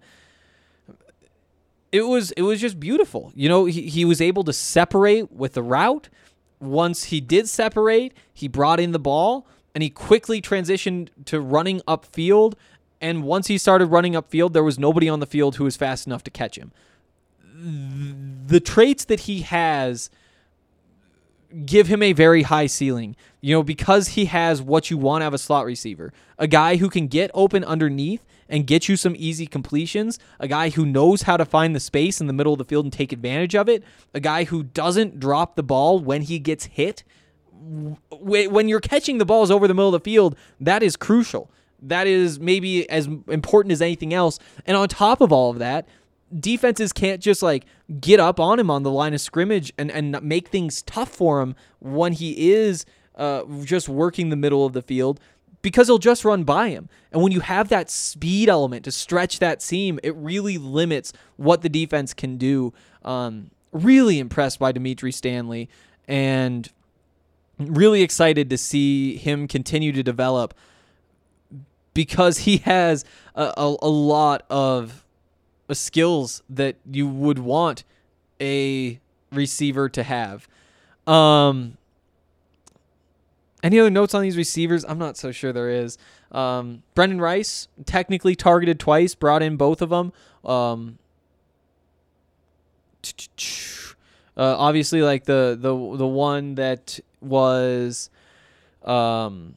[1.91, 3.31] it was it was just beautiful.
[3.35, 6.09] You know, he, he was able to separate with the route.
[6.59, 9.47] Once he did separate, he brought in the ball
[9.79, 12.55] and he quickly transitioned to running upfield.
[12.99, 16.05] And once he started running upfield, there was nobody on the field who was fast
[16.05, 16.73] enough to catch him.
[18.45, 20.09] The traits that he has
[21.65, 23.15] give him a very high ceiling.
[23.39, 26.11] You know, because he has what you want out of a slot receiver.
[26.37, 30.71] A guy who can get open underneath and get you some easy completions, a guy
[30.71, 33.13] who knows how to find the space in the middle of the field and take
[33.13, 33.81] advantage of it,
[34.13, 37.05] a guy who doesn't drop the ball when he gets hit.
[37.59, 41.51] When you're catching the balls over the middle of the field, that is crucial.
[41.81, 44.39] That is maybe as important as anything else.
[44.65, 45.87] And on top of all of that,
[46.37, 47.65] defenses can't just like
[47.99, 51.41] get up on him on the line of scrimmage and, and make things tough for
[51.41, 52.85] him when he is
[53.15, 55.19] uh, just working the middle of the field
[55.61, 56.87] because he'll just run by him.
[57.11, 61.61] And when you have that speed element to stretch that seam, it really limits what
[61.61, 62.73] the defense can do.
[63.03, 65.69] Um, really impressed by Dimitri Stanley
[66.07, 66.69] and
[67.59, 70.53] really excited to see him continue to develop
[71.93, 73.03] because he has
[73.35, 75.05] a, a, a lot of
[75.69, 77.83] uh, skills that you would want
[78.39, 78.99] a
[79.31, 80.47] receiver to have.
[81.05, 81.77] Um,
[83.61, 84.85] any other notes on these receivers?
[84.85, 85.97] I'm not so sure there is.
[86.31, 90.13] Um, Brendan Rice, technically targeted twice, brought in both of them.
[90.45, 90.97] Um,
[94.39, 98.09] uh, obviously, like the the the one that was,
[98.85, 99.55] um,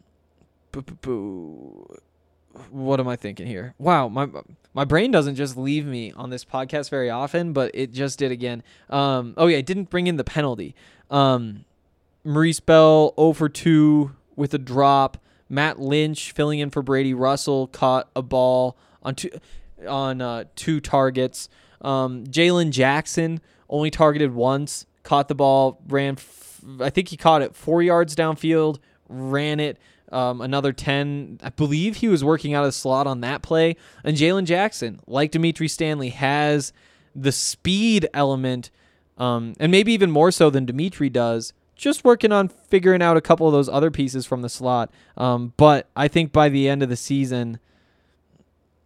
[2.71, 3.75] what am I thinking here?
[3.79, 4.27] Wow, my
[4.75, 8.33] my brain doesn't just leave me on this podcast very often, but it just did
[8.33, 8.65] again.
[8.91, 10.75] Um, oh yeah, it didn't bring in the penalty.
[11.13, 11.65] Um,
[12.25, 15.17] Maurice Bell 0 for 2 with a drop.
[15.49, 19.31] Matt Lynch filling in for Brady Russell caught a ball on two
[19.87, 21.49] on uh, two targets.
[21.83, 23.41] Um, Jalen Jackson
[23.73, 26.15] only targeted once, caught the ball, ran.
[26.15, 29.79] F- I think he caught it four yards downfield, ran it
[30.13, 31.41] um, another 10.
[31.43, 33.77] I believe he was working out of the slot on that play.
[34.05, 36.73] And Jalen Jackson, like Dimitri Stanley, has
[37.17, 38.71] the speed element,
[39.19, 43.21] um, and maybe even more so than Dimitri does, just working on figuring out a
[43.21, 44.91] couple of those other pieces from the slot.
[45.17, 47.59] Um, but I think by the end of the season,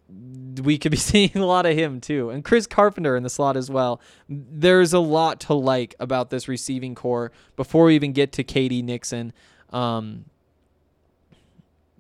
[0.09, 2.31] we could be seeing a lot of him too.
[2.31, 4.01] And Chris Carpenter in the slot as well.
[4.29, 8.83] There's a lot to like about this receiving core before we even get to K.D.
[8.83, 9.33] Nixon.
[9.71, 10.27] Um,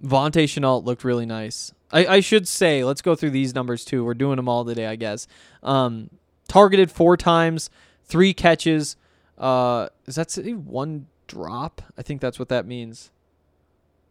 [0.03, 1.73] Vontae Shenault looked really nice.
[1.91, 4.05] I, I should say, let's go through these numbers too.
[4.05, 5.27] We're doing them all today, I guess.
[5.63, 6.11] Um,
[6.49, 7.71] targeted four times,
[8.05, 8.97] three catches,
[9.39, 10.35] uh, is that
[10.65, 11.83] one drop?
[11.97, 13.11] I think that's what that means.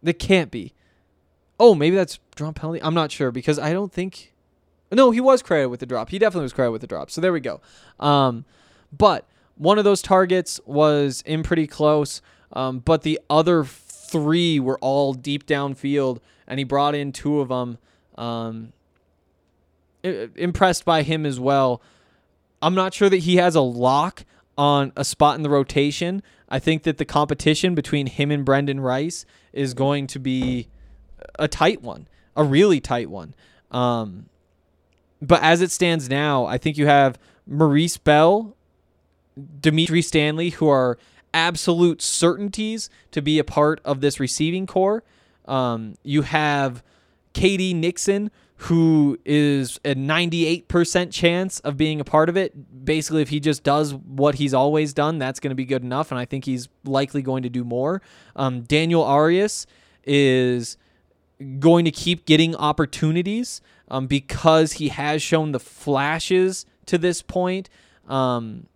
[0.03, 0.73] It can't be.
[1.59, 2.81] Oh, maybe that's drop penalty.
[2.81, 4.33] I'm not sure because I don't think.
[4.91, 6.09] No, he was credited with the drop.
[6.09, 7.09] He definitely was credited with the drop.
[7.09, 7.61] So there we go.
[7.99, 8.45] Um,
[8.95, 12.21] but one of those targets was in pretty close.
[12.53, 17.49] Um, but the other three were all deep downfield, and he brought in two of
[17.49, 17.77] them.
[18.17, 18.71] Um,
[20.03, 21.81] impressed by him as well.
[22.61, 24.23] I'm not sure that he has a lock
[24.57, 26.21] on a spot in the rotation.
[26.47, 30.67] I think that the competition between him and Brendan Rice is going to be
[31.37, 33.33] a tight one, a really tight one.
[33.71, 34.27] Um,
[35.21, 37.17] but as it stands now, I think you have
[37.47, 38.55] Maurice Bell,
[39.59, 40.97] Dimitri Stanley, who are
[41.33, 45.03] absolute certainties to be a part of this receiving core.
[45.45, 46.81] Um, you have
[47.33, 47.73] K.D.
[47.73, 52.85] Nixon, who is a 98% chance of being a part of it.
[52.85, 56.11] Basically, if he just does what he's always done, that's going to be good enough.
[56.11, 58.01] And I think he's likely going to do more.
[58.35, 59.67] Um, Daniel Arias
[60.05, 60.77] is
[61.59, 67.69] going to keep getting opportunities um, because he has shown the flashes to this point.
[68.07, 68.67] Um,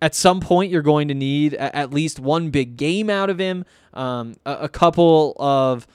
[0.00, 3.64] at some point, you're going to need at least one big game out of him,
[3.94, 5.86] um, a, a couple of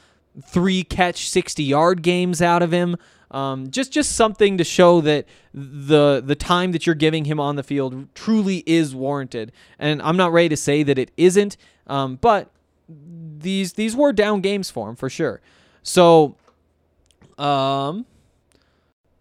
[0.42, 2.98] three catch 60 yard games out of him.
[3.32, 7.56] Um, just just something to show that the the time that you're giving him on
[7.56, 9.52] the field truly is warranted.
[9.80, 12.52] And I'm not ready to say that it isn't, um, but
[12.88, 15.42] these these were down games for him for sure.
[15.84, 16.36] So
[17.38, 18.06] um,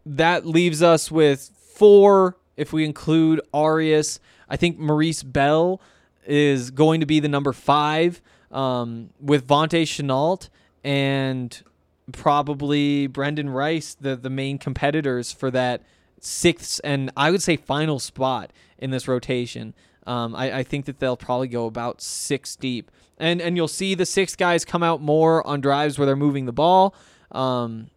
[0.07, 4.21] that leaves us with four if we include Arias.
[4.49, 5.81] I think Maurice Bell
[6.27, 10.49] is going to be the number five um, with Vontae Shenault
[10.85, 11.63] and
[12.13, 15.83] probably Brendan Rice, the, the main competitors for that
[16.21, 19.75] sixth and I would say final spot in this rotation.
[20.07, 22.91] Um, I, I think that they'll probably go about six deep.
[23.19, 26.47] And, and you'll see the six guys come out more on drives where they're moving
[26.47, 26.95] the ball.
[27.31, 27.89] Um,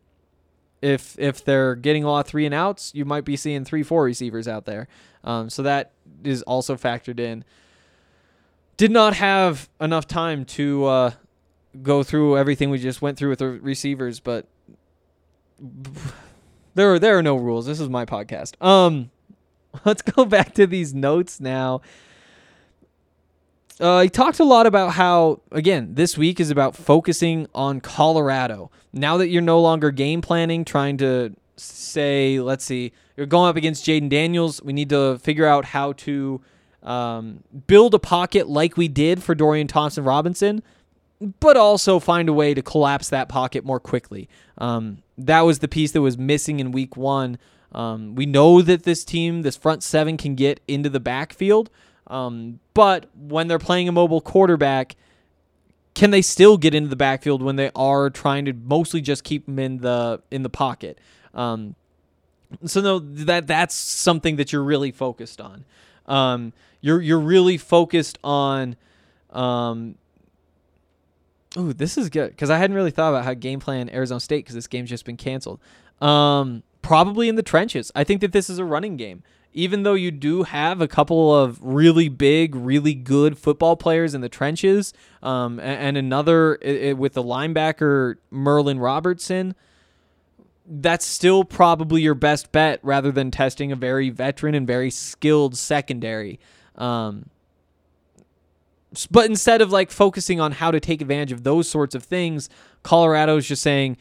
[0.81, 3.81] if if they're getting a lot of three and outs, you might be seeing three,
[3.81, 4.87] four receivers out there.
[5.23, 5.93] Um, so that
[6.23, 7.43] is also factored in.
[8.77, 11.11] Did not have enough time to uh,
[11.81, 14.45] go through everything we just went through with the receivers, but
[16.75, 17.65] there are there are no rules.
[17.65, 18.61] This is my podcast.
[18.63, 19.09] Um,
[19.85, 21.81] let's go back to these notes now.
[23.79, 28.71] Uh, he talked a lot about how, again, this week is about focusing on Colorado.
[28.93, 33.57] Now that you're no longer game planning, trying to say, let's see, you're going up
[33.57, 34.61] against Jayden Daniels.
[34.61, 36.41] We need to figure out how to
[36.83, 40.63] um, build a pocket like we did for Dorian Thompson Robinson,
[41.39, 44.29] but also find a way to collapse that pocket more quickly.
[44.57, 47.37] Um, that was the piece that was missing in week one.
[47.73, 51.69] Um, we know that this team, this front seven, can get into the backfield.
[52.07, 54.95] Um, but when they're playing a mobile quarterback,
[55.93, 59.45] can they still get into the backfield when they are trying to mostly just keep
[59.45, 60.99] them in the in the pocket?
[61.33, 61.75] Um,
[62.65, 65.65] so no, that that's something that you're really focused on.
[66.05, 68.75] Um, you're you're really focused on.
[69.31, 69.95] Um,
[71.57, 74.45] ooh, this is good because I hadn't really thought about how game plan Arizona State
[74.45, 75.59] because this game's just been canceled.
[76.01, 77.91] Um, probably in the trenches.
[77.95, 79.23] I think that this is a running game
[79.55, 84.19] even though you do have a couple of really big, really good football players in
[84.19, 84.93] the trenches,
[85.23, 89.55] um, and, and, another it, with the linebacker Merlin Robertson,
[90.67, 95.55] that's still probably your best bet rather than testing a very veteran and very skilled
[95.55, 96.37] secondary.
[96.75, 97.29] Um,
[99.09, 102.49] but instead of like focusing on how to take advantage of those sorts of things,
[102.83, 103.95] Colorado's just saying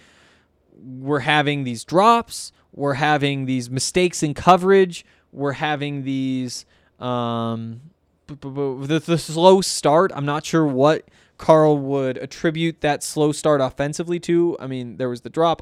[0.76, 5.04] we're having these drops, we're having these mistakes in coverage,
[5.34, 6.64] we're having these
[7.00, 7.80] um,
[8.26, 10.12] the, the slow start.
[10.14, 14.56] I'm not sure what Karl would attribute that slow start offensively to.
[14.60, 15.60] I mean, there was the drop.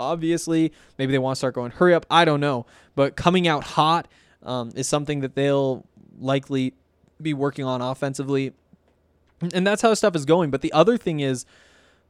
[0.00, 2.06] Obviously, maybe they want to start going hurry up.
[2.10, 4.08] I don't know, but coming out hot
[4.42, 5.84] um, is something that they'll
[6.18, 6.74] likely
[7.20, 8.52] be working on offensively,
[9.52, 10.50] and that's how stuff is going.
[10.50, 11.44] But the other thing is,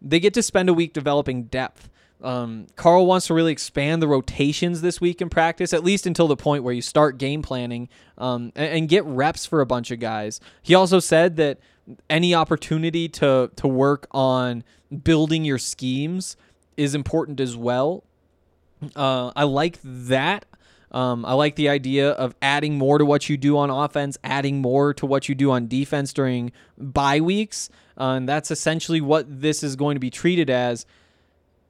[0.02, 1.88] they get to spend a week developing depth.
[2.22, 6.26] Um, Karl wants to really expand the rotations this week in practice, at least until
[6.26, 9.92] the point where you start game planning um, and, and, get reps for a bunch
[9.92, 10.40] of guys.
[10.60, 11.60] He also said that
[12.10, 14.64] any opportunity to to work on
[15.04, 16.36] building your schemes
[16.76, 18.04] is important as well.
[18.96, 20.44] Uh, I like that.
[20.90, 24.60] Um, I like the idea of adding more to what you do on offense, adding
[24.60, 27.68] more to what you do on defense during bye weeks.
[27.98, 30.86] Uh, and that's essentially what this is going to be treated as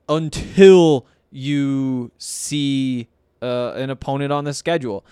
[0.09, 3.09] until you see
[3.43, 5.05] uh, an opponent on the schedule.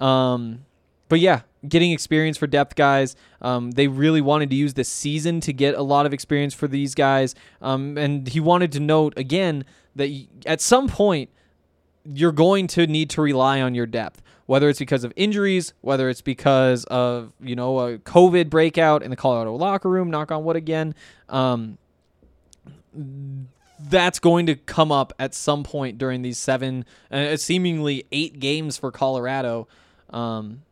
[0.00, 0.64] Um,
[1.08, 3.16] but yeah, getting experience for depth guys.
[3.40, 6.68] Um, they really wanted to use this season to get a lot of experience for
[6.68, 7.34] these guys.
[7.60, 9.64] Um, and he wanted to note again
[9.96, 10.10] that
[10.46, 11.30] at some point,
[12.04, 16.10] you're going to need to rely on your depth, whether it's because of injuries, whether
[16.10, 20.44] it's because of, you know, a COVID breakout in the Colorado locker room, knock on
[20.44, 20.94] wood again.
[21.30, 21.78] Um,
[23.88, 28.76] that's going to come up at some point during these seven, uh, seemingly eight games
[28.76, 29.68] for Colorado.
[30.10, 30.62] Um,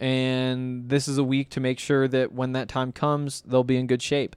[0.00, 3.76] and this is a week to make sure that when that time comes, they'll be
[3.76, 4.36] in good shape.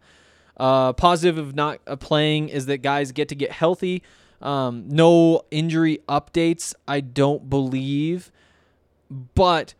[0.58, 4.04] Uh, positive of not uh, playing is that guys get to get healthy.
[4.42, 8.32] Um, no injury updates, I don't believe.
[9.36, 9.76] But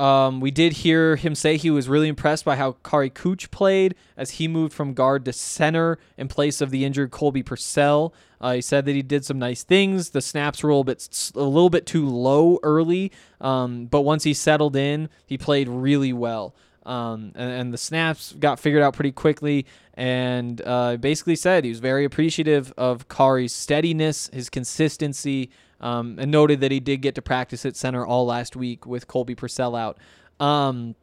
[0.00, 3.94] um, we did hear him say he was really impressed by how Kary Kutsch played
[4.16, 8.14] as he moved from guard to center in place of the injured Colby Pursell.
[8.40, 10.10] Uh, he said that he did some nice things.
[10.10, 14.24] The snaps were a little bit a little bit too low early, um, but once
[14.24, 16.54] he settled in, he played really well.
[16.86, 19.66] Um, and, and, the snaps got figured out pretty quickly.
[19.92, 26.30] And uh, basically said he was very appreciative of Kary's steadiness, his consistency, um, and
[26.30, 29.78] noted that he did get to practice at center all last week with Colby Pursell
[29.78, 29.98] out.
[30.38, 30.94] Um,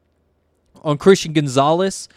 [0.83, 2.07] on Christian Gonzalez,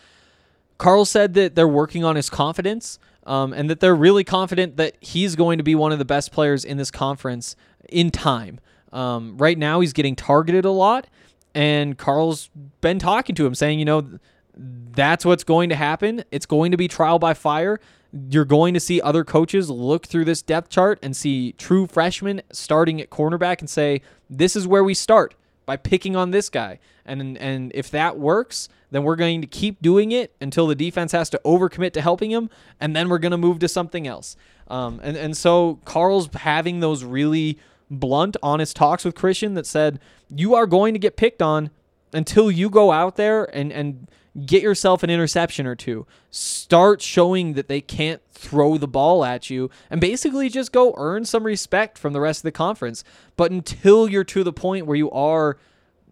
[0.78, 4.96] Karl said that they're working on his confidence um, and that they're really confident that
[5.00, 7.56] he's going to be one of the best players in this conference
[7.88, 8.60] in time.
[8.92, 11.06] Um, right now, he's getting targeted a lot,
[11.54, 12.50] and Karl's
[12.80, 14.18] been talking to him, saying, you know,
[14.56, 16.24] that's what's going to happen.
[16.30, 17.80] It's going to be trial by fire.
[18.12, 22.42] You're going to see other coaches look through this depth chart and see true freshmen
[22.50, 25.34] starting at cornerback and say, "This is where we start
[25.64, 29.80] by picking on this guy." And and if that works, then we're going to keep
[29.80, 32.50] doing it until the defense has to overcommit to helping him,
[32.80, 34.36] and then we're going to move to something else.
[34.68, 37.58] Um, and and so Karl's having those really
[37.90, 41.70] blunt, honest talks with Christian that said, "You are going to get picked on
[42.12, 44.08] until you go out there and and."
[44.46, 46.06] Get yourself an interception or two.
[46.30, 51.24] Start showing that they can't throw the ball at you and basically just go earn
[51.24, 53.02] some respect from the rest of the conference.
[53.36, 55.56] But until you're to the point where you are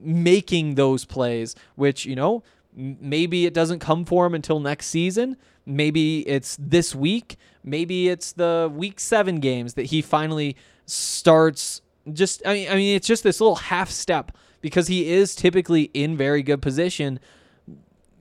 [0.01, 2.43] making those plays, which, you know,
[2.75, 5.37] maybe it doesn't come for him until next season.
[5.67, 7.37] Maybe it's this week.
[7.65, 10.57] Maybe it's the week seven games that he finally
[10.87, 11.83] starts.
[12.13, 15.85] Just, I mean, I mean, it's just this little half step because he is typically
[15.95, 17.21] in very good position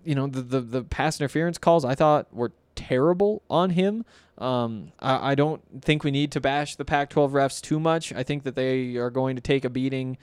[0.08, 4.06] you know the, the the pass interference calls I thought were terrible on him.
[4.38, 8.14] Um, I, I don't think we need to bash the Pac-12 refs too much.
[8.14, 10.18] I think that they are going to take a beating,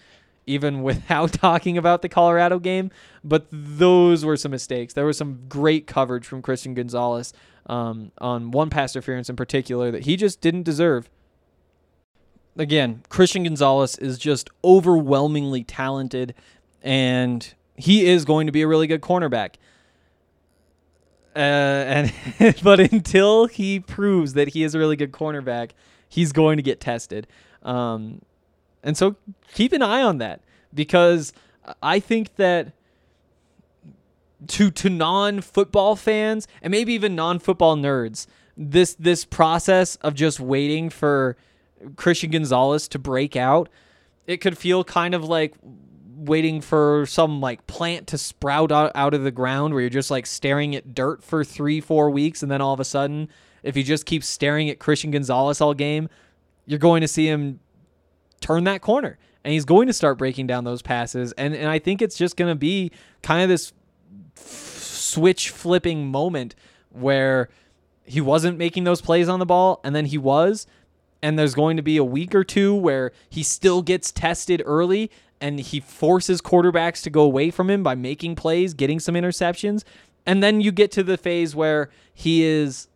[0.46, 2.90] even without talking about the Colorado game.
[3.22, 4.94] But those were some mistakes.
[4.94, 7.34] There was some great coverage from Christian Gonzalez
[7.66, 11.10] um, on one pass interference in particular that he just didn't deserve.
[12.56, 16.34] Again, Christian Gonzalez is just overwhelmingly talented,
[16.82, 19.56] and he is going to be a really good cornerback.
[21.34, 22.14] Uh, and
[22.62, 25.70] but until he proves that he is a really good cornerback,
[26.08, 27.26] he's going to get tested.
[27.62, 28.22] Um,
[28.82, 29.16] and so
[29.52, 31.32] keep an eye on that because
[31.82, 32.72] I think that
[34.48, 38.26] to to non football fans and maybe even non football nerds,
[38.56, 41.36] this this process of just waiting for
[41.96, 43.68] Christian Gonzalez to break out,
[44.26, 45.54] it could feel kind of like
[46.16, 50.26] waiting for some like plant to sprout out, of the ground where you're just like
[50.26, 52.42] staring at dirt for three, four weeks.
[52.42, 53.28] And then all of a sudden,
[53.62, 56.08] if you just keep staring at Christian Gonzalez all game,
[56.66, 57.60] you're going to see him
[58.40, 61.32] turn that corner and he's going to start breaking down those passes.
[61.32, 62.90] And, and I think it's just going to be
[63.22, 63.72] kind of this
[64.36, 66.54] f- switch flipping moment
[66.90, 67.48] where
[68.04, 70.66] he wasn't making those plays on the ball and then he was.
[71.22, 75.10] And there's going to be a week or two where he still gets tested early
[75.44, 79.84] and he forces quarterbacks to go away from him by making plays, getting some interceptions.
[80.24, 82.88] And then you get to the phase where he is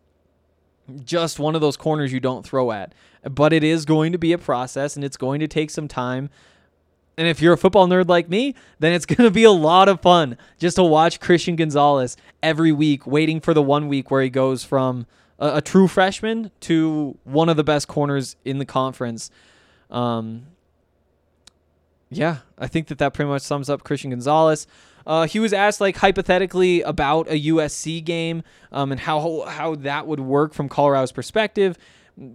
[1.05, 2.95] just one of those corners you don't throw at.
[3.23, 6.31] But it is going to be a process and it's going to take some time.
[7.19, 9.87] And if you're a football nerd like me, then it's going to be a lot
[9.87, 14.23] of fun just to watch Christian Gonzalez every week, waiting for the one week where
[14.23, 15.05] he goes from
[15.37, 19.29] a, a true freshman to one of the best corners in the conference.
[19.91, 20.47] Um,
[22.11, 24.65] yeah, I think that that pretty much sums up Christian Gonzalez.
[25.05, 30.07] Uh, he was asked like hypothetically about a USC game um, and how how that
[30.07, 31.77] would work from Colorado's perspective.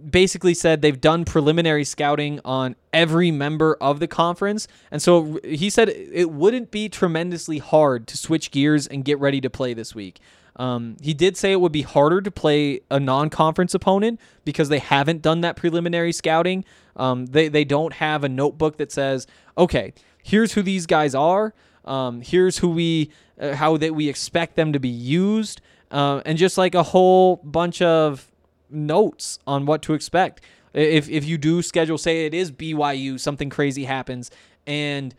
[0.09, 5.69] Basically said they've done preliminary scouting on every member of the conference, and so he
[5.69, 9.93] said it wouldn't be tremendously hard to switch gears and get ready to play this
[9.93, 10.19] week.
[10.57, 14.79] Um, he did say it would be harder to play a non-conference opponent because they
[14.79, 16.63] haven't done that preliminary scouting.
[16.95, 19.27] Um, they they don't have a notebook that says,
[19.57, 19.93] okay,
[20.23, 21.53] here's who these guys are.
[21.83, 26.37] Um, here's who we uh, how that we expect them to be used, uh, and
[26.37, 28.31] just like a whole bunch of
[28.69, 30.41] notes on what to expect.
[30.73, 34.31] If if you do schedule, say it is BYU, something crazy happens,
[34.65, 35.13] and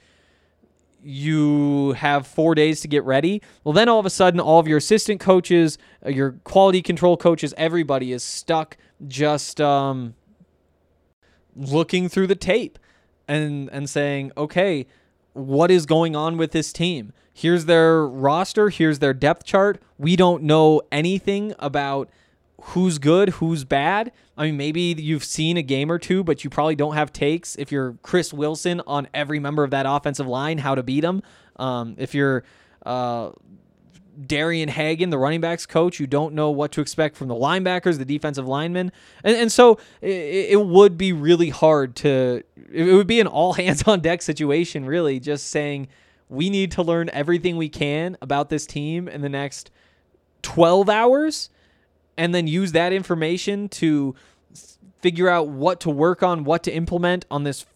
[1.06, 3.40] you have four days to get ready.
[3.62, 7.16] Well, then all of a sudden, all of your assistant coaches, uh, your quality control
[7.16, 8.76] coaches, everybody is stuck
[9.06, 10.14] just um,
[11.54, 12.78] looking through the tape
[13.28, 14.86] and and saying, okay,
[15.32, 17.12] what is going on with this team?
[17.32, 18.68] Here's their roster.
[18.70, 19.80] Here's their depth chart.
[19.98, 22.10] We don't know anything about
[22.70, 24.10] who's good, who's bad.
[24.36, 27.54] I mean, maybe you've seen a game or two, but you probably don't have takes
[27.56, 31.22] if you're Chris Wilson on every member of that offensive line, how to beat them.
[31.56, 32.42] Um, if you're
[32.84, 33.30] uh,
[34.26, 37.98] Darian Hagan, the running backs coach, you don't know what to expect from the linebackers,
[37.98, 38.90] the defensive linemen.
[39.22, 42.42] And, and so it, it would be really hard to,
[42.72, 45.86] it would be an all hands on deck situation, really, just saying
[46.28, 49.70] we need to learn everything we can about this team in the next
[50.42, 51.50] 12 hours
[52.16, 54.14] and then use that information to
[55.00, 57.66] figure out what to work on, what to implement on this,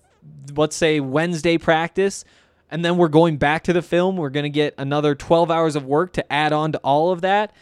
[0.54, 2.24] let's say, Wednesday practice.
[2.70, 4.16] And then we're going back to the film.
[4.16, 7.20] We're going to get another 12 hours of work to add on to all of
[7.20, 7.54] that.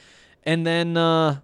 [0.44, 1.40] And then uh,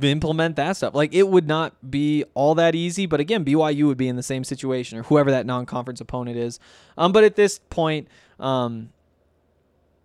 [0.00, 0.94] implement that stuff.
[0.94, 4.22] Like it would not be all that easy, but again, BYU would be in the
[4.22, 6.60] same situation or whoever that non-conference opponent is.
[6.96, 8.90] Um, but at this point, um,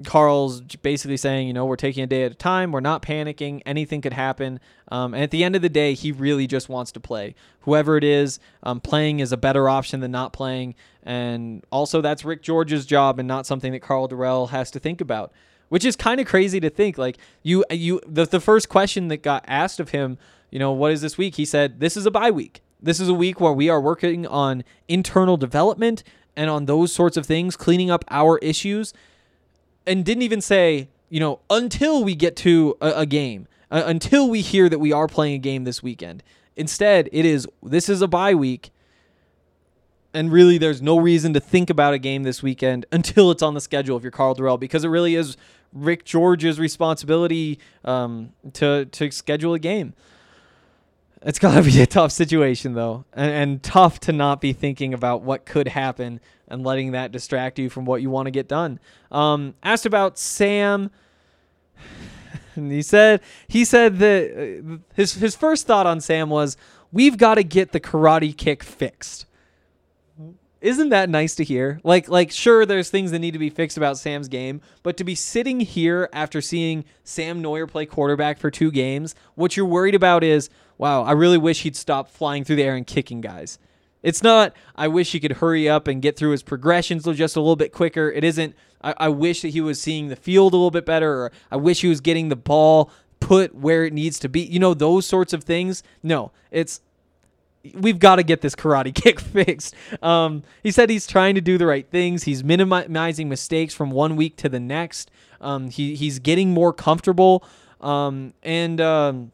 [0.03, 2.71] Karl's basically saying, you know, we're taking a day at a time.
[2.71, 3.61] We're not panicking.
[3.65, 4.59] Anything could happen.
[4.91, 7.33] Um, and at the end of the day, he really just wants to play.
[7.61, 10.75] Whoever it is, um, playing is a better option than not playing.
[11.01, 15.01] And also, that's Rick George's job and not something that Karl Dorrell has to think
[15.01, 15.31] about.
[15.69, 16.97] Which is kind of crazy to think.
[16.97, 20.17] Like you, you, the, the first question that got asked of him,
[20.49, 21.35] you know, what is this week?
[21.35, 22.61] He said, "This is a bye week.
[22.81, 26.03] This is a week where we are working on internal development
[26.37, 28.93] and on those sorts of things, cleaning up our issues."
[29.87, 34.29] And didn't even say, you know, until we get to a, a game, uh, until
[34.29, 36.23] we hear that we are playing a game this weekend.
[36.57, 38.71] Instead, it is this is a bye week,
[40.13, 43.53] and really there's no reason to think about a game this weekend until it's on
[43.53, 45.37] the schedule if you're Karl Dorrell, because it really is
[45.71, 49.93] Rick George's responsibility um, to to schedule a game.
[51.27, 54.93] It's got to be a tough situation, though, and, and tough to not be thinking
[54.93, 58.47] about what could happen and letting that distract you from what you want to get
[58.47, 58.79] done.
[59.11, 60.89] Um, asked about Sam.
[62.55, 66.57] And he said he said that uh, his his first thought on Sam was
[66.91, 69.27] we've got to get the karate kick fixed.
[70.59, 71.79] Isn't that nice to hear?
[71.83, 75.03] Like like sure there's things that need to be fixed about Sam's game, but to
[75.03, 79.93] be sitting here after seeing Sam Noyer play quarterback for two games, what you're worried
[79.93, 83.59] about is, wow, I really wish he'd stop flying through the air and kicking guys.
[84.03, 87.39] It's not I wish he could hurry up and get through his progressions just a
[87.39, 88.11] little bit quicker.
[88.11, 91.23] It isn't I, I wish that he was seeing the field a little bit better
[91.23, 94.41] or I wish he was getting the ball put where it needs to be.
[94.41, 95.83] You know, those sorts of things.
[96.03, 96.81] No, it's
[97.73, 99.75] we've got to get this karate kick fixed.
[100.01, 102.23] Um, he said he's trying to do the right things.
[102.23, 105.11] He's minimizing mistakes from one week to the next.
[105.41, 107.43] Um, he he's getting more comfortable,
[107.81, 109.31] um, and um,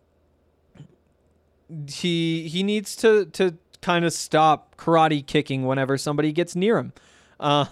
[1.90, 6.94] he he needs to to kind of stop karate kicking whenever somebody gets near him.
[7.44, 7.68] Um,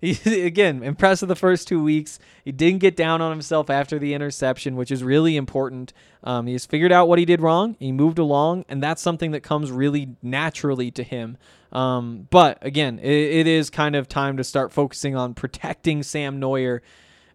[0.00, 2.18] he, again, impressive the first two weeks.
[2.44, 5.92] He didn't get down on himself after the interception, which is really important.
[6.24, 7.76] Um, he's figured out what he did wrong.
[7.78, 11.36] He moved along, and that's something that comes really naturally to him.
[11.70, 16.40] Um, but again, it, it is kind of time to start focusing on protecting Sam
[16.40, 16.80] Noyer,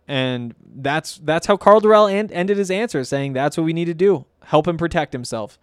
[0.06, 3.86] and that's that's how Karl Dorrell end, ended his answer, saying that's what we need
[3.86, 5.58] to do: help him protect himself.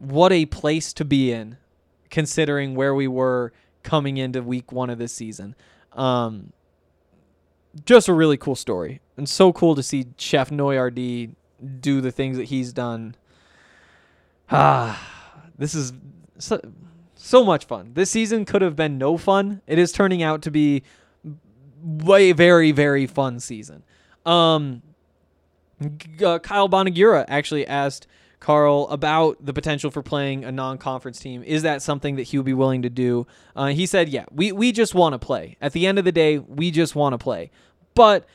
[0.00, 1.56] What a place to be in,
[2.10, 5.54] considering where we were coming into week one of this season.
[5.92, 6.52] Um,
[7.84, 11.34] just a really cool story, and so cool to see Chef Noyardi
[11.80, 13.14] do the things that he's done.
[14.50, 15.00] Ah,
[15.58, 15.92] this is
[16.38, 16.60] so,
[17.14, 17.92] so much fun.
[17.94, 19.60] This season could have been no fun.
[19.66, 20.82] It is turning out to be
[21.82, 23.82] way very very fun season.
[24.26, 24.82] Um,
[26.22, 28.06] uh, Kyle Bonagura actually asked
[28.40, 31.42] Karl about the potential for playing a non-conference team.
[31.42, 33.26] Is that something that he would be willing to do?
[33.54, 35.56] Uh, he said, "Yeah, we we just want to play.
[35.60, 37.50] At the end of the day, we just want to play."
[37.94, 38.26] But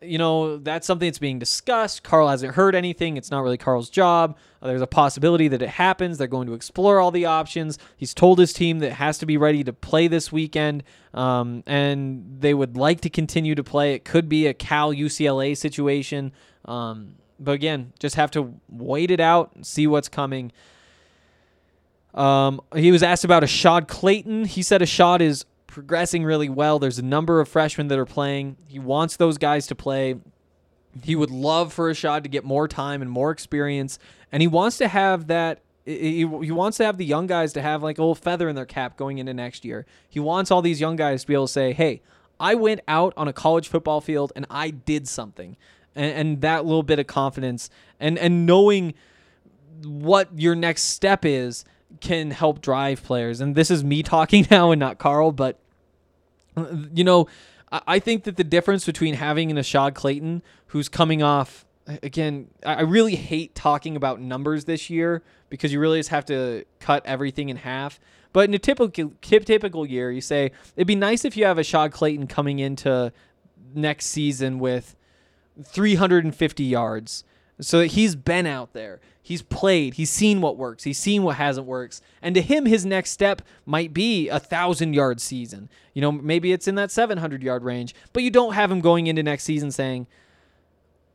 [0.00, 2.02] you know that's something that's being discussed.
[2.02, 3.16] Karl hasn't heard anything.
[3.16, 4.36] It's not really Karl's job.
[4.60, 6.18] Uh, there's a possibility that it happens.
[6.18, 7.78] They're going to explore all the options.
[7.96, 10.84] He's told his team that has to be ready to play this weekend,
[11.14, 13.94] um, and they would like to continue to play.
[13.94, 16.32] It could be a Cal UCLA situation.
[16.64, 20.52] Um, but again, just have to wait it out and see what's coming.
[22.14, 24.44] Um, he was asked about Ashad Clayton.
[24.44, 26.78] He said Ashad is progressing really well.
[26.78, 28.56] There's a number of freshmen that are playing.
[28.68, 30.16] He wants those guys to play.
[31.02, 33.98] He would love for Ashad to get more time and more experience,
[34.30, 35.60] and he wants to have that.
[35.86, 38.54] He, he wants to have the young guys to have like a little feather in
[38.54, 39.86] their cap going into next year.
[40.08, 42.02] He wants all these young guys to be able to say, "Hey,
[42.38, 45.56] I went out on a college football field and I did something."
[45.94, 47.68] And, and that little bit of confidence
[48.00, 48.94] and and knowing
[49.84, 51.64] what your next step is
[52.00, 53.40] can help drive players.
[53.40, 55.58] And this is me talking now and not Karl, but
[56.92, 57.28] you know,
[57.70, 62.82] I, think that the difference between having an Ashad Clayton who's coming off again, I
[62.82, 67.48] really hate talking about numbers this year because you really just have to cut everything
[67.48, 67.98] in half.
[68.32, 71.92] But in a typical typical year, you say it'd be nice if you have Ashad
[71.92, 73.12] Clayton coming into
[73.74, 74.96] next season with
[75.62, 77.24] 350 yards.
[77.60, 79.00] So he's been out there.
[79.24, 79.94] He's played.
[79.94, 80.84] He's seen what works.
[80.84, 82.00] He's seen what hasn't works.
[82.20, 85.68] And to him, his next step might be a thousand yard season.
[85.94, 87.94] You know, maybe it's in that 700 yard range.
[88.12, 90.08] But you don't have him going into next season saying,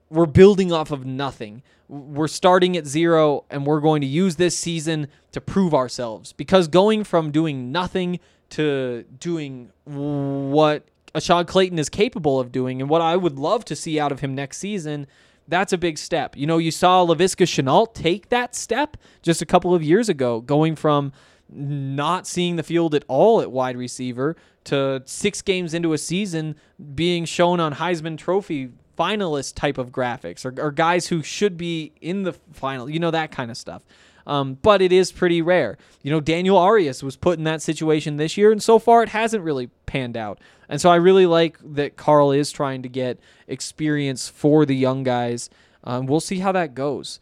[0.09, 1.63] we're building off of nothing.
[1.89, 6.31] We're starting at zero and we're going to use this season to prove ourselves.
[6.31, 8.21] Because going from doing nothing
[8.51, 10.87] to doing what
[11.17, 14.19] Ashad Clayton is capable of doing and what I would love to see out of
[14.19, 15.07] him next season,
[15.47, 16.35] that's a big step.
[16.35, 20.41] You know, you saw Laviska Shenault take that step just a couple of years ago,
[20.41, 21.13] going from
[21.49, 26.55] not seeing the field at all at wide receiver to six games into a season
[26.93, 31.93] being shown on Heisman Trophy finalist type of graphics or, or guys who should be
[32.01, 33.83] in the final, you know, that kind of stuff.
[34.27, 35.77] Um, but it is pretty rare.
[36.03, 39.09] You know, Daniel Arias was put in that situation this year, and so far it
[39.09, 40.39] hasn't really panned out.
[40.67, 45.03] And so I really like that Karl is trying to get experience for the young
[45.03, 45.49] guys.
[45.85, 47.21] Um, we'll see how that goes.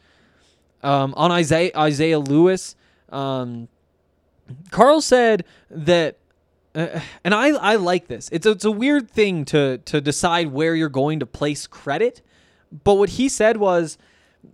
[0.81, 2.75] Um, on Isaiah, Isaiah Lewis,
[3.09, 3.67] um,
[4.71, 6.17] Karl said that,
[6.73, 8.29] uh, and I, I like this.
[8.31, 12.23] It's a, it's a weird thing to to decide where you're going to place credit,
[12.83, 13.99] but what he said was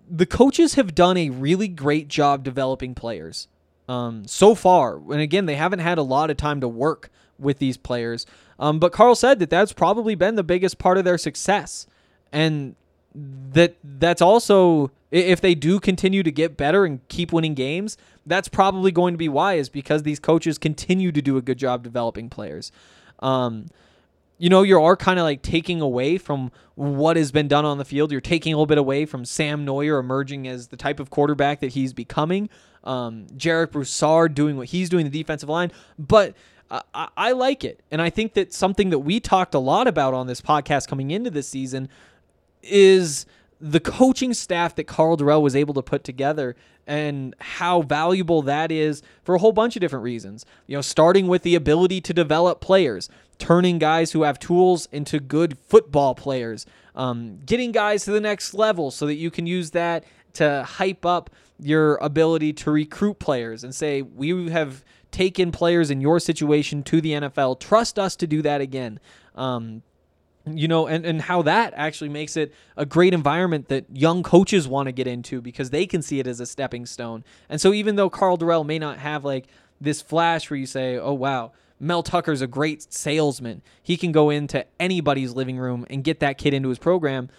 [0.10, 3.48] the coaches have done a really great job developing players
[3.88, 4.98] um, so far.
[4.98, 8.26] And again, they haven't had a lot of time to work with these players.
[8.60, 11.88] Um, but Karl said that that's probably been the biggest part of their success,
[12.32, 12.76] and
[13.14, 18.48] that that's also if they do continue to get better and keep winning games, that's
[18.48, 21.84] probably going to be why is because these coaches continue to do a good job
[21.84, 22.72] developing players.
[23.20, 23.68] Um,
[24.42, 27.78] you know, you are kind of like taking away from what has been done on
[27.78, 28.12] the field.
[28.12, 31.60] You're taking a little bit away from Sam Noyer emerging as the type of quarterback
[31.60, 32.50] that he's becoming.
[32.84, 36.34] Um, Jarek Broussard doing what he's doing the defensive line, but
[36.72, 40.16] I, I like it, and I think that something that we talked a lot about
[40.16, 41.88] on this podcast coming into this season
[42.64, 43.28] is
[43.60, 46.56] the coaching staff that Karl Dorrell was able to put together
[46.88, 50.48] and how valuable that is for a whole bunch of different reasons.
[50.66, 53.08] You know, starting with the ability to develop players,
[53.42, 58.54] turning guys who have tools into good football players, um, getting guys to the next
[58.54, 63.64] level so that you can use that to hype up your ability to recruit players
[63.64, 67.60] and say, we have taken players in your situation to the NFL.
[67.60, 69.00] Trust us to do that again.
[69.34, 69.82] Um,
[70.46, 74.68] you know, and, and how that actually makes it a great environment that young coaches
[74.68, 77.24] want to get into because they can see it as a stepping stone.
[77.50, 79.48] And so even though Karl Dorrell may not have like
[79.80, 81.52] this flash where you say, oh, wow,
[81.82, 86.38] Mel Tucker's a great salesman, he can go into anybody's living room and get that
[86.38, 87.30] kid into his program.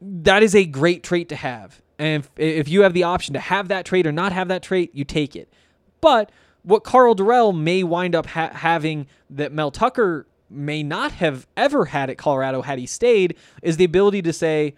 [0.00, 1.82] That is a great trait to have.
[1.98, 4.62] And if, if you have the option to have that trait or not have that
[4.62, 5.52] trait, you take it.
[6.00, 11.46] But what Karl Dorrell may wind up ha- having that Mel Tucker may not have
[11.58, 14.74] ever had at Colorado had he stayed is the ability to say,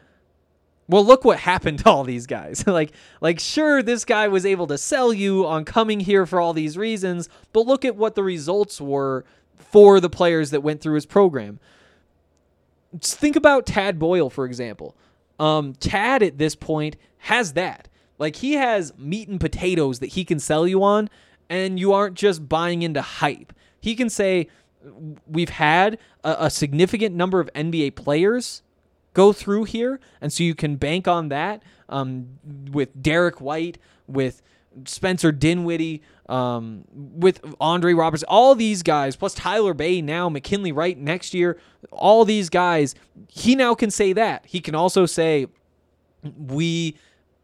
[0.89, 2.65] well, look what happened to all these guys.
[2.67, 6.53] like, like sure, this guy was able to sell you on coming here for all
[6.53, 9.25] these reasons, but look at what the results were
[9.55, 11.59] for the players that went through his program.
[12.99, 14.97] Just think about Tad Boyle, for example.
[15.39, 17.89] Um, Tad at this point has that.
[18.19, 21.09] Like he has meat and potatoes that he can sell you on,
[21.49, 23.53] and you aren't just buying into hype.
[23.81, 24.49] He can say,
[25.27, 28.63] we've had a, a, significant number of NBA players
[29.15, 32.39] go through here, and so you can bank on that um,
[32.71, 34.43] with Derrick White, with
[34.87, 40.97] Spencer Dinwiddie, um, with Andre Roberts, all these guys, plus Tyler Bey now, McKinley Wright
[40.97, 41.59] next year,
[41.91, 42.95] all these guys,
[43.29, 44.47] he now can say that.
[44.47, 45.47] He can also say,
[46.39, 46.97] we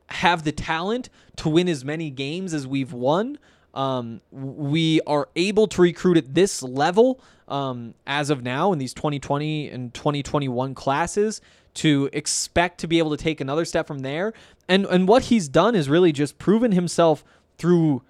[0.08, 3.38] have the talent to win as many games as we've won.
[3.74, 8.94] Um, we are able to recruit at this level um, as of now in these
[8.94, 11.40] 2020 and 2021 classes
[11.74, 14.32] to expect to be able to take another step from there.
[14.68, 17.24] And and what he's done is really just proven himself
[17.56, 18.02] through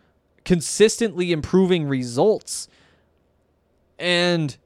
[0.44, 2.68] consistently improving results.
[3.98, 4.56] And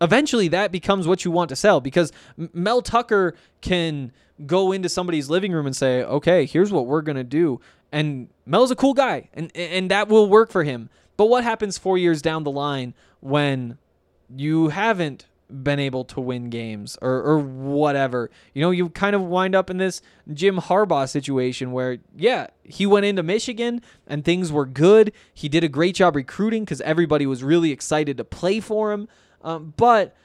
[0.00, 4.12] eventually that becomes what you want to sell because Mel Tucker can
[4.46, 7.60] go into somebody's living room and say, "Okay, here's what we're to do."
[7.90, 10.88] And Mel's a cool guy, and and that will work for him.
[11.16, 13.78] But what happens four years down the line when
[14.34, 18.30] you haven't been able to win games or, or whatever.
[18.54, 20.00] You know, you kind of wind up in this
[20.32, 25.12] Jim Harbaugh situation where, yeah, he went into Michigan and things were good.
[25.34, 29.08] He did a great job recruiting because everybody was really excited to play for him.
[29.42, 30.16] Um, but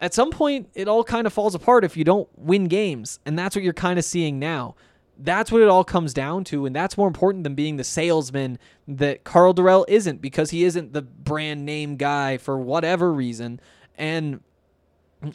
[0.00, 3.18] at some point, it all kind of falls apart if you don't win games.
[3.24, 4.74] And that's what you're kind of seeing now.
[5.18, 8.58] That's what it all comes down to, and that's more important than being the salesman
[8.86, 13.58] that Karl Dorrell isn't because he isn't the brand name guy for whatever reason.
[13.96, 14.40] And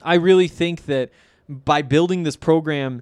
[0.03, 1.09] I really think that
[1.49, 3.01] by building this program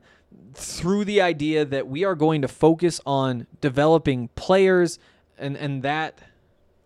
[0.54, 5.00] through the idea that we are going to focus on developing players
[5.38, 6.20] and and that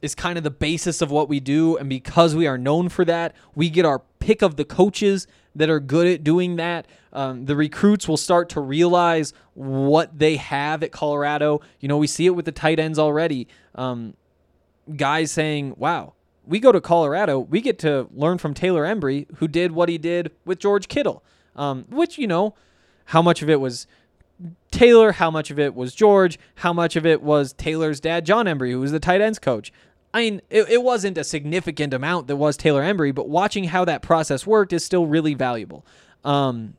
[0.04, 3.06] is kind of the basis of what we do and because we are known for
[3.06, 6.88] that we get our pick of the coaches that are good at doing that.
[7.12, 11.62] Um, the recruits will start to realize what they have at Colorado.
[11.80, 13.48] You know, we see it with the tight ends already.
[13.76, 14.16] Um,
[14.96, 16.14] guys saying, wow,
[16.46, 19.98] we go to Colorado, we get to learn from Taylor Embree, who did what he
[19.98, 21.24] did with George Kittle,
[21.56, 22.56] um, which, you know,
[23.06, 23.88] how much of it was
[24.72, 28.46] Taylor, how much of it was George, how much of it was Taylor's dad, Jon
[28.46, 29.72] Embree, who was the tight ends coach.
[30.14, 33.84] I mean, it, it wasn't a significant amount that was Taylor Embree, but watching how
[33.86, 35.86] that process worked is still really valuable.
[36.24, 36.76] Um,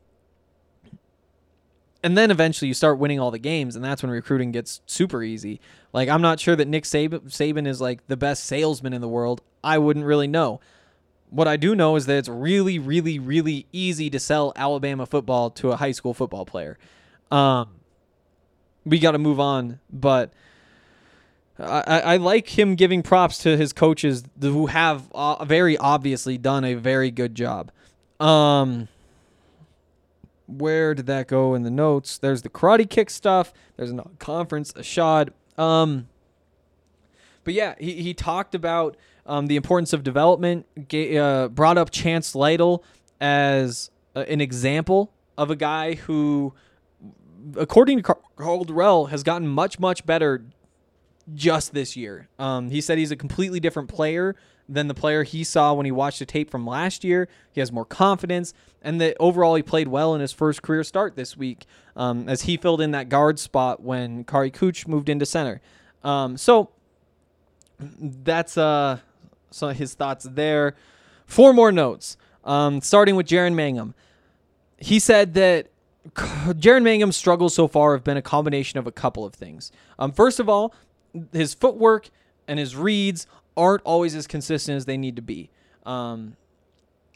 [2.01, 5.21] and then eventually you start winning all the games, and that's when recruiting gets super
[5.21, 5.59] easy.
[5.91, 9.07] Like, I'm not sure that Nick Saban, Saban is like the best salesman in the
[9.07, 9.41] world.
[9.63, 10.61] I wouldn't really know.
[11.29, 15.49] What I do know is that it's really, really, really easy to sell Alabama football
[15.51, 16.77] to a high school football player.
[17.31, 17.69] Um,
[18.85, 20.31] we got to move on, but
[21.57, 26.65] I, I like him giving props to his coaches who have uh, very obviously done
[26.65, 27.71] a very good job.
[28.19, 28.87] Um,
[30.47, 32.17] where did that go in the notes?
[32.17, 33.53] There's the karate kick stuff.
[33.77, 35.29] There's a conference, a shot.
[35.57, 36.07] Um,
[37.43, 40.65] but yeah, he, he talked about um, the importance of development.
[40.93, 42.83] uh, brought up Chance Lytle
[43.21, 46.53] as uh, an example of a guy who,
[47.55, 50.43] according to Karl Dorrell, has gotten much much better
[51.33, 52.27] just this year.
[52.37, 54.35] Um, he said he's a completely different player
[54.67, 57.27] than the player he saw when he watched the tape from last year.
[57.51, 61.15] He has more confidence, and that overall he played well in his first career start
[61.15, 61.65] this week
[61.95, 65.61] um, as he filled in that guard spot when Kary Kutsch moved into center.
[66.03, 66.69] Um, so
[67.79, 68.99] that's uh,
[69.51, 70.75] some of his thoughts there.
[71.25, 73.93] Four more notes, um, starting with Jaren Mangham.
[74.77, 75.67] He said that
[76.13, 79.71] Jaren Mangham's struggles so far have been a combination of a couple of things.
[79.97, 80.73] Um, first of all,
[81.31, 82.09] his footwork
[82.47, 83.27] and his reads
[83.57, 85.49] aren't always as consistent as they need to be.
[85.85, 86.35] Um,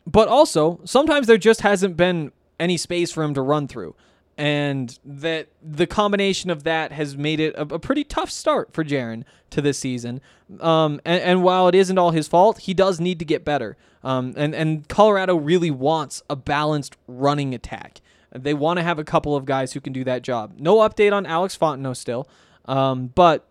[0.06, 3.96] but also, sometimes there just hasn't been any space for him to run through.
[4.38, 8.86] And that the combination of that has made it a, a pretty tough start for
[8.86, 10.22] Jaren to this season.
[10.62, 13.76] Um, and, and, while it isn't all his fault, he does need to get better.
[14.02, 18.00] Um, and, and Colorado really wants a balanced running attack.
[18.32, 20.54] They want to have a couple of guys who can do that job.
[20.58, 22.28] No update on Alex Fontenot still.
[22.66, 23.49] Um, but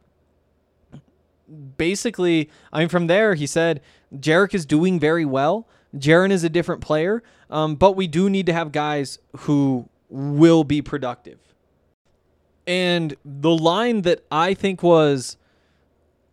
[1.76, 3.80] basically, I mean, from there, he said
[4.14, 5.66] Jarek is doing very well.
[5.96, 10.64] Jaren is a different player, um, but we do need to have guys who will
[10.64, 11.38] be productive.
[12.66, 15.36] And the line that I think was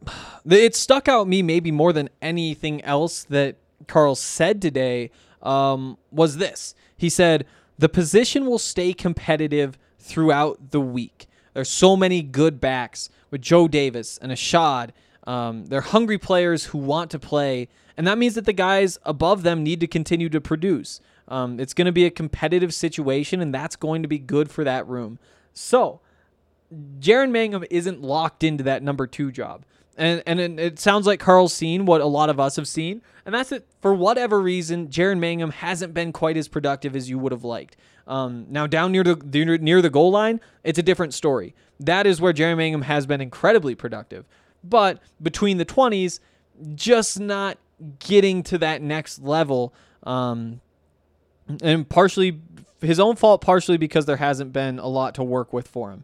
[0.46, 3.56] it stuck out me maybe more than anything else that
[3.88, 5.12] Karl said today
[5.42, 6.76] um, was this.
[6.98, 7.46] He said
[7.78, 11.28] the position will stay competitive throughout the week.
[11.54, 14.90] There's so many good backs with Joe Davis and Ashad
[15.28, 19.44] um, they're hungry players who want to play, and that means that the guys above
[19.44, 21.00] them need to continue to produce.
[21.28, 24.64] Um, it's going to be a competitive situation, and that's going to be good for
[24.64, 25.18] that room.
[25.54, 26.02] So,
[27.00, 29.66] Jaren Mangham isn't locked into that number two job.
[29.98, 33.34] And, and it sounds like Karl's seen what a lot of us have seen, and
[33.34, 33.66] that's it.
[33.80, 37.78] For whatever reason, Jaren Mangham hasn't been quite as productive as you would have liked.
[38.06, 39.16] Um, now down near the
[39.62, 41.56] near the goal line, it's a different story.
[41.80, 44.26] That is where Jaren Mangham has been incredibly productive
[44.70, 46.20] but between the 20s,
[46.74, 47.58] just not
[48.00, 49.74] getting to that next level.
[50.04, 50.62] Um,
[51.62, 52.40] and partially
[52.82, 56.04] his own fault, partially because there hasn't been a lot to work with for him.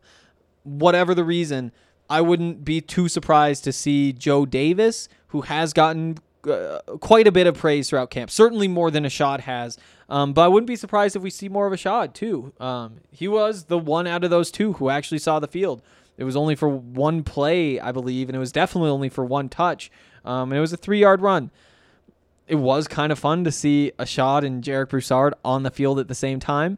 [0.63, 1.71] Whatever the reason,
[2.09, 7.31] I wouldn't be too surprised to see Joe Davis, who has gotten uh, quite a
[7.31, 9.77] bit of praise throughout camp, certainly more than Ashad has.
[10.09, 12.53] Um, but I wouldn't be surprised if we see more of Ashad too.
[12.59, 15.81] Um, he was the one out of those two who actually saw the field.
[16.21, 19.49] It was only for one play, I believe, and it was definitely only for one
[19.49, 19.89] touch.
[20.23, 21.49] Um, and it was a three yard run.
[22.47, 26.07] It was kind of fun to see Ashad and Jarek Broussard on the field at
[26.07, 26.77] the same time.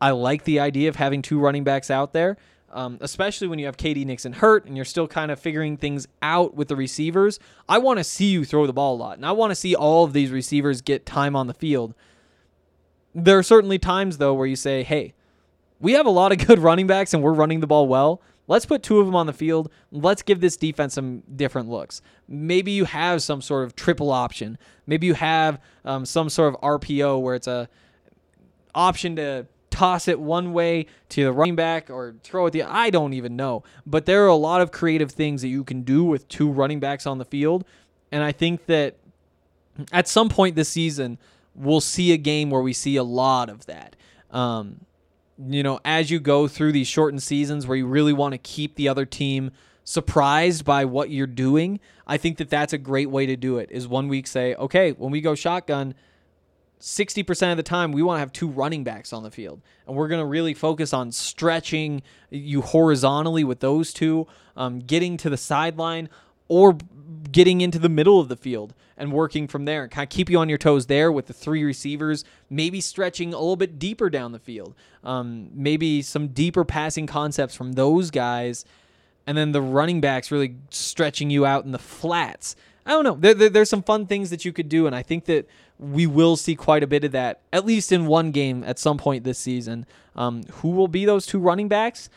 [0.00, 2.38] I like the idea of having two running backs out there,
[2.72, 6.08] um, especially when you have KD Nixon hurt and you're still kind of figuring things
[6.22, 7.38] out with the receivers.
[7.68, 9.74] I want to see you throw the ball a lot, and I want to see
[9.74, 11.92] all of these receivers get time on the field.
[13.14, 15.12] There are certainly times, though, where you say, hey,
[15.80, 18.22] we have a lot of good running backs and we're running the ball well.
[18.46, 19.70] Let's put two of them on the field.
[19.90, 22.02] Let's give this defense some different looks.
[22.28, 24.58] Maybe you have some sort of triple option.
[24.86, 27.68] Maybe you have um, some sort of RPO where it's a
[28.74, 32.90] option to toss it one way to the running back or throw it the I
[32.90, 33.64] don't even know.
[33.86, 36.80] But there are a lot of creative things that you can do with two running
[36.80, 37.64] backs on the field.
[38.12, 38.96] And I think that
[39.90, 41.18] at some point this season,
[41.54, 43.96] we'll see a game where we see a lot of that.
[44.30, 44.84] Um,
[45.38, 48.76] you know, as you go through these shortened seasons where you really want to keep
[48.76, 49.50] the other team
[49.84, 53.70] surprised by what you're doing, I think that that's a great way to do it.
[53.70, 55.94] Is one week say, okay, when we go shotgun,
[56.80, 59.62] 60% of the time we want to have two running backs on the field.
[59.86, 65.16] And we're going to really focus on stretching you horizontally with those two, um, getting
[65.18, 66.08] to the sideline,
[66.48, 66.76] or
[67.32, 70.38] getting into the middle of the field and working from there kind of keep you
[70.38, 74.32] on your toes there with the three receivers, maybe stretching a little bit deeper down
[74.32, 74.74] the field.
[75.02, 78.64] Um, maybe some deeper passing concepts from those guys,
[79.26, 82.56] and then the running backs really stretching you out in the flats.
[82.86, 83.16] I don't know.
[83.18, 86.06] There, there, there's some fun things that you could do, and I think that we
[86.06, 89.24] will see quite a bit of that, at least in one game at some point
[89.24, 89.86] this season.
[90.14, 92.08] Um, who will be those two running backs?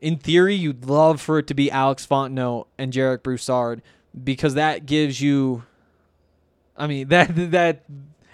[0.00, 3.82] In theory, you'd love for it to be Alex Fontenot and Jarek Broussard
[4.22, 5.64] because that gives you.
[6.76, 7.84] I mean that that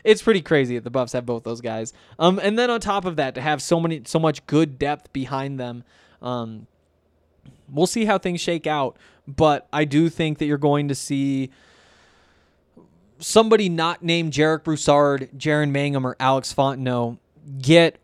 [0.04, 1.92] it's pretty crazy that the Buffs have both those guys.
[2.18, 5.12] Um, and then on top of that, to have so many so much good depth
[5.12, 5.84] behind them,
[6.22, 6.66] um,
[7.70, 8.96] we'll see how things shake out.
[9.26, 11.50] But I do think that you're going to see
[13.18, 17.18] somebody not named Jarek Broussard, Jaren Mangham, or Alex Fontenot
[17.60, 17.98] get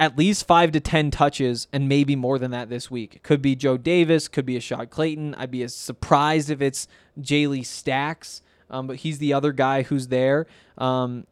[0.00, 3.22] at least five to ten touches and maybe more than that this week.
[3.22, 5.34] Could be Joe Davis, could be Ashad Clayton.
[5.36, 6.88] I'd be as surprised if it's
[7.20, 10.46] Jayle Stacks, um, but he's the other guy who's there.
[10.78, 11.26] Um,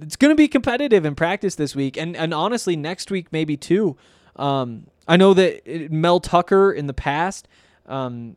[0.00, 3.56] it's going to be competitive in practice this week, and and honestly, next week maybe
[3.56, 3.96] too.
[4.36, 7.46] Um, I know that Mel Tucker in the past,
[7.86, 8.36] um,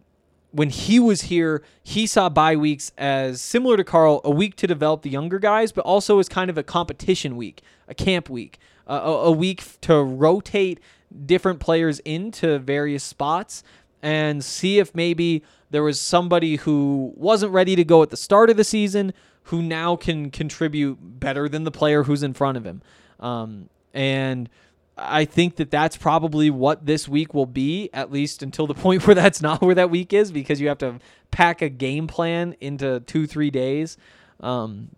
[0.55, 4.67] when he was here, he saw bye weeks as similar to Karl, a week to
[4.67, 8.57] develop the younger guys, but also as kind of a competition week, a camp week,
[8.87, 10.79] uh, a, a week to rotate
[11.25, 13.63] different players into various spots
[14.01, 18.49] and see if maybe there was somebody who wasn't ready to go at the start
[18.49, 19.13] of the season
[19.43, 22.81] who now can contribute better than the player who's in front of him.
[23.19, 24.49] Um, and
[24.97, 29.05] I think that that's probably what this week will be, at least until the point
[29.05, 30.99] where that's not where that week is, because you have to
[31.31, 33.97] pack a game plan into two, three days.
[34.39, 34.89] Um,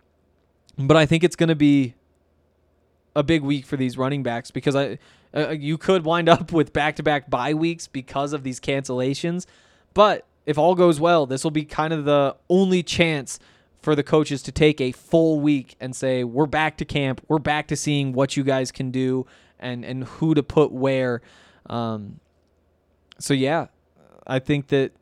[0.76, 1.94] but I think it's going to be
[3.16, 4.98] a big week for these running backs because I
[5.34, 9.46] uh, you could wind up with back-to-back bye weeks because of these cancellations.
[9.94, 13.38] But if all goes well, this will be kind of the only chance
[13.82, 17.20] for the coaches to take a full week and say, "We're back to camp.
[17.28, 19.26] We're back to seeing what you guys can do
[19.58, 21.20] and and who to put where."
[21.68, 22.20] Um,
[23.18, 23.66] so yeah,
[24.26, 24.92] I think that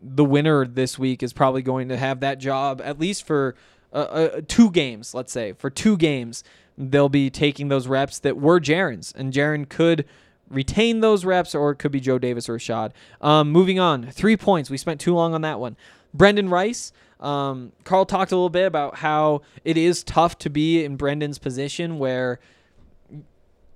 [0.00, 3.54] the winner this week is probably going to have that job at least for
[3.92, 5.14] uh, uh, two games.
[5.14, 6.42] Let's say for two games,
[6.76, 10.04] they'll be taking those reps that were Jaren's, and Jaren could
[10.48, 12.92] retain those reps, or it could be Joe Davis or Rashad.
[13.20, 14.70] Um, moving on, three points.
[14.70, 15.76] We spent too long on that one.
[16.12, 16.92] Brendan Rice.
[17.20, 21.38] Um, Karl talked a little bit about how it is tough to be in Brendan's
[21.38, 22.40] position where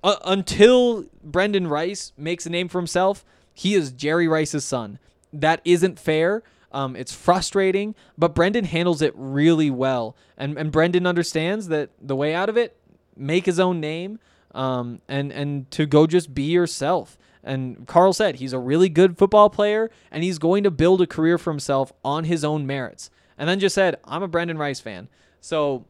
[0.07, 4.99] uh, until Brendan Rice makes a name for himself, he is Jerry Rice's son.
[5.33, 6.43] That isn't fair.
[6.71, 10.15] Um, it's frustrating, but Brendan handles it really well.
[10.37, 12.77] And, and Brendan understands that the way out of it,
[13.17, 14.19] make his own name
[14.55, 17.17] um, and, and to go just be yourself.
[17.43, 21.07] And Karl said he's a really good football player and he's going to build a
[21.07, 23.09] career for himself on his own merits.
[23.37, 25.09] And then just said, I'm a Brendan Rice fan.
[25.41, 25.85] So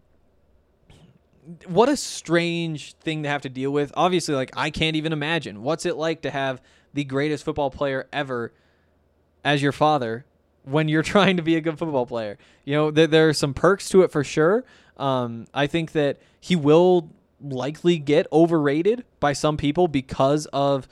[1.66, 3.92] what a strange thing to have to deal with.
[3.96, 6.62] Obviously, like I can't even imagine what's it like to have
[6.94, 8.54] the greatest football player ever
[9.44, 10.26] as your father
[10.64, 12.38] when you're trying to be a good football player.
[12.66, 14.66] You know, there, there are some perks to it for sure.
[14.98, 20.88] Um, I think that he will likely get overrated by some people because of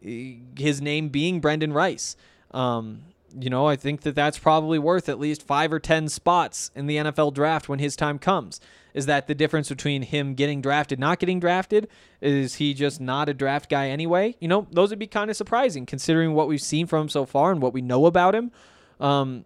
[0.00, 2.16] his name being Brendan Rice.
[2.52, 3.02] Um,
[3.38, 6.86] you know, I think that that's probably worth at least five or 10 spots in
[6.86, 8.60] the NFL draft when his time comes.
[8.94, 11.88] Is that the difference between him getting drafted, not getting drafted?
[12.20, 14.36] Is he just not a draft guy anyway?
[14.40, 17.24] You know, those would be kind of surprising considering what we've seen from him so
[17.24, 18.50] far and what we know about him.
[18.98, 19.44] Um,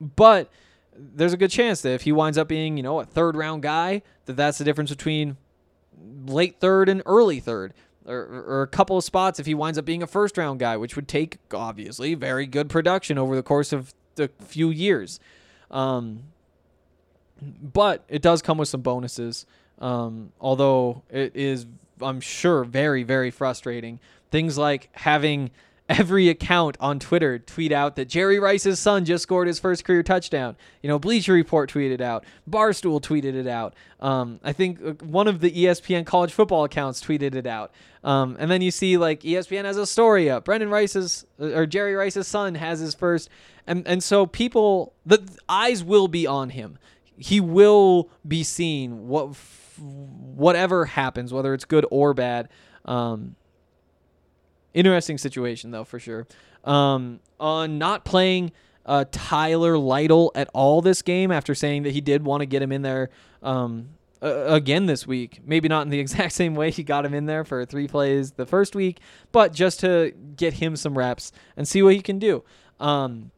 [0.00, 0.50] but
[0.96, 3.62] there's a good chance that if he winds up being, you know, a third round
[3.62, 5.36] guy, that that's the difference between
[6.26, 7.74] late third and early third
[8.06, 10.76] or, or, a couple of spots if he winds up being a first round guy,
[10.76, 15.20] which would take obviously very good production over the course of the few years.
[15.70, 16.24] Um,
[17.40, 19.46] but it does come with some bonuses.
[19.80, 21.66] Um, although it is,
[22.00, 24.00] I'm sure, very, very frustrating.
[24.30, 25.50] Things like having
[25.88, 30.02] every account on Twitter tweet out that Jerry Rice's son just scored his first career
[30.02, 30.56] touchdown.
[30.82, 33.74] You know, Bleacher Report tweeted out, Barstool tweeted it out.
[34.00, 37.72] Um, I think uh, one of the ESPN college football accounts tweeted it out.
[38.04, 40.44] Um, and then you see like ESPN has a story up.
[40.44, 43.28] Brendan Rice's uh, or Jerry Rice's son has his first,
[43.66, 46.78] and and so people the eyes will be on him.
[47.18, 49.08] He will be seen.
[49.08, 49.36] What
[49.78, 52.48] whatever happens, whether it's good or bad.
[52.84, 53.36] Um,
[54.74, 56.26] Interesting situation though, for sure.
[56.62, 58.52] Um, on not playing
[58.84, 62.62] uh, Tyler Lytle at all this game after saying that he did want to get
[62.62, 63.10] him in there
[63.42, 63.88] um,
[64.22, 65.40] uh, again this week.
[65.44, 68.32] Maybe not in the exact same way he got him in there for three plays
[68.32, 69.00] the first week,
[69.32, 72.44] but just to get him some reps and see what he can do.
[72.78, 73.30] Um,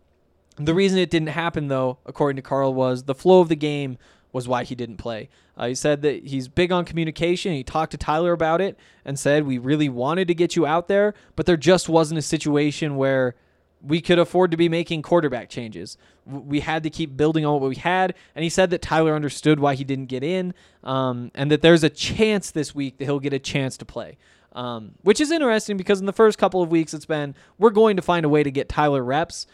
[0.60, 3.96] The reason it didn't happen, though, according to Karl, was the flow of the game
[4.32, 5.28] was why he didn't play.
[5.56, 7.52] Uh, he said that he's big on communication.
[7.52, 10.86] He talked to Tyler about it and said, We really wanted to get you out
[10.86, 13.34] there, but there just wasn't a situation where
[13.82, 15.96] we could afford to be making quarterback changes.
[16.26, 18.14] We had to keep building on what we had.
[18.34, 20.52] And he said that Tyler understood why he didn't get in
[20.84, 24.18] um, and that there's a chance this week that he'll get a chance to play.
[24.52, 27.96] Um, which is interesting because in the first couple of weeks it's been, we're going
[27.96, 29.46] to find a way to get Tyler reps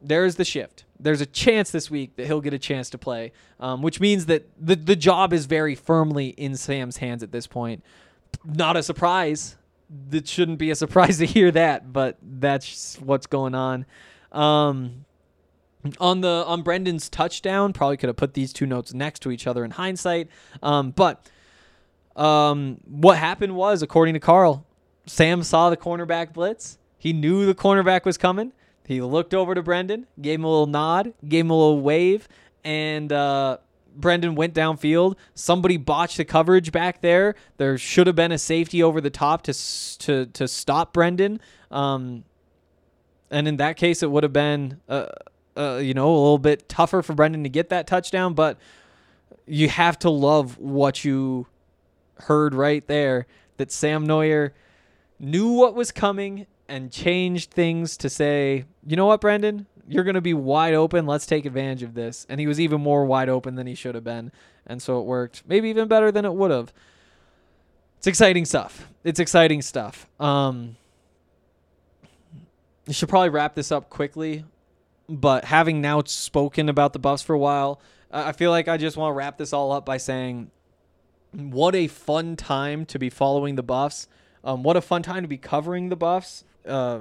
[0.00, 0.84] there's the shift.
[1.00, 4.26] There's a chance this week that he'll get a chance to play, um, which means
[4.26, 7.84] that the the job is very firmly in Sam's hands at this point.
[8.44, 9.56] Not a surprise.
[10.10, 13.86] It shouldn't be a surprise to hear that, but that's what's going on.
[14.32, 15.04] Um,
[16.00, 19.46] on the on Brendan's touchdown, probably could have put these two notes next to each
[19.46, 20.28] other in hindsight.
[20.62, 21.28] Um, but
[22.16, 24.66] um, what happened was, according to Karl,
[25.06, 26.78] Sam saw the cornerback blitz.
[26.98, 28.52] He knew the cornerback was coming.
[28.88, 32.26] He looked over to Brendan, gave him a little nod, gave him a little wave,
[32.64, 33.58] and uh,
[33.94, 35.16] Brendan went downfield.
[35.34, 37.34] Somebody botched the coverage back there.
[37.58, 39.52] There should have been a safety over the top to
[39.98, 41.38] to to stop Brendan.
[41.70, 42.24] Um,
[43.30, 45.08] and in that case, it would have been, uh,
[45.54, 48.32] uh, you know, a little bit tougher for Brendan to get that touchdown.
[48.32, 48.56] But
[49.46, 51.46] you have to love what you
[52.20, 53.26] heard right there.
[53.58, 54.52] That Sam Noyer
[55.18, 60.14] knew what was coming and changed things to say, you know what, Brendan, you're going
[60.14, 61.06] to be wide open.
[61.06, 62.26] Let's take advantage of this.
[62.28, 64.32] And he was even more wide open than he should have been,
[64.66, 65.42] and so it worked.
[65.46, 66.72] Maybe even better than it would have.
[67.96, 68.88] It's exciting stuff.
[69.02, 70.06] It's exciting stuff.
[70.20, 70.76] Um,
[72.88, 74.44] I should probably wrap this up quickly,
[75.08, 77.80] but having now spoken about the Buffs for a while,
[78.10, 80.50] I feel like I just want to wrap this all up by saying,
[81.32, 84.08] what a fun time to be following the Buffs.
[84.44, 86.44] Um, what a fun time to be covering the Buffs.
[86.68, 87.00] Uh,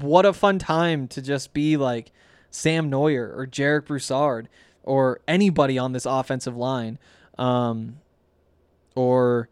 [0.00, 2.12] what a fun time to just be like
[2.50, 4.48] Sam Noyer or Jarek Broussard
[4.82, 6.98] or anybody on this offensive line.
[7.36, 7.98] Um,
[8.94, 9.48] or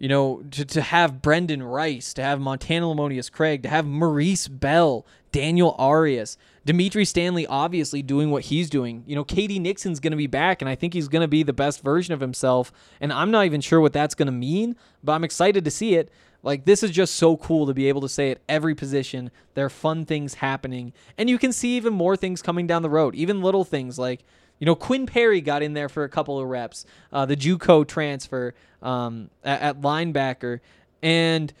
[0.00, 4.48] you know, to, to have Brendan Rice, to have Montana Lemonious Craig, to have Maurice
[4.48, 9.04] Bell, Daniel Arias, Dimitri Stanley obviously doing what he's doing.
[9.06, 9.58] You know, K.D.
[9.58, 12.14] Nixon's going to be back, and I think he's going to be the best version
[12.14, 12.72] of himself.
[12.98, 14.74] And I'm not even sure what that's going to mean,
[15.04, 16.10] but I'm excited to see it.
[16.42, 19.66] Like, this is just so cool to be able to say at every position, there
[19.66, 20.92] are fun things happening.
[21.18, 24.24] And you can see even more things coming down the road, even little things like,
[24.58, 27.86] you know, Quinn Perry got in there for a couple of reps, uh, the JUCO
[27.86, 30.60] transfer um, at, at linebacker,
[31.02, 31.52] and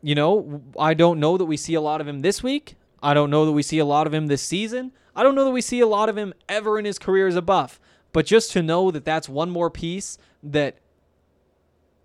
[0.00, 2.76] you know, I don't know that we see a lot of him this week.
[3.02, 4.92] I don't know that we see a lot of him this season.
[5.14, 7.36] I don't know that we see a lot of him ever in his career as
[7.36, 7.80] a buff.
[8.12, 10.76] But just to know that that's one more piece that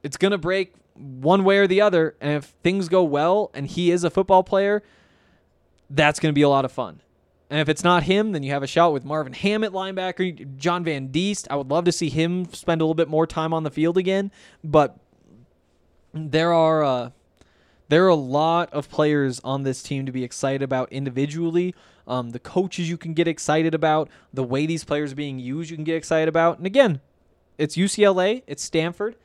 [0.01, 2.15] it's going to break one way or the other.
[2.21, 4.83] And if things go well and he is a football player,
[5.89, 7.01] that's going to be a lot of fun.
[7.49, 10.83] And if it's not him, then you have a shot with Marvin Hammett, linebacker, John
[10.83, 11.47] Van Diest.
[11.51, 13.97] I would love to see him spend a little bit more time on the field
[13.97, 14.31] again.
[14.63, 14.97] But
[16.13, 17.09] there are uh,
[17.89, 21.75] there are a lot of players on this team to be excited about individually.
[22.07, 25.69] Um, the coaches you can get excited about, the way these players are being used,
[25.69, 26.57] you can get excited about.
[26.57, 27.01] And again,
[27.57, 29.15] it's UCLA, it's Stanford.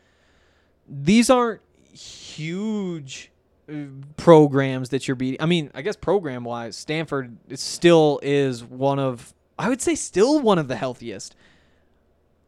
[0.89, 1.61] These aren't
[1.93, 3.31] huge
[3.71, 3.75] uh,
[4.17, 5.41] programs that you're beating.
[5.41, 10.41] I mean, I guess program wise, Stanford still is one of I would say still
[10.41, 11.35] one of the healthiest.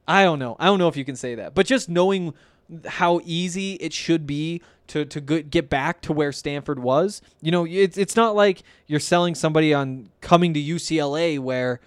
[0.07, 0.57] I don't know.
[0.59, 2.35] I don't know if you can say that, but just knowing
[2.87, 7.21] how easy it should be to to get back to where Stanford was.
[7.41, 11.81] You know, it's it's not like you're selling somebody on coming to UCLA where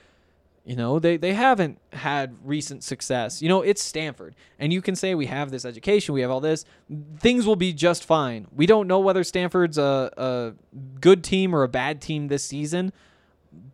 [0.66, 3.42] you know they they haven't had recent success.
[3.42, 6.40] You know, it's Stanford, and you can say we have this education, we have all
[6.40, 6.64] this.
[7.20, 8.48] Things will be just fine.
[8.52, 10.54] We don't know whether Stanford's a a
[11.02, 12.94] good team or a bad team this season,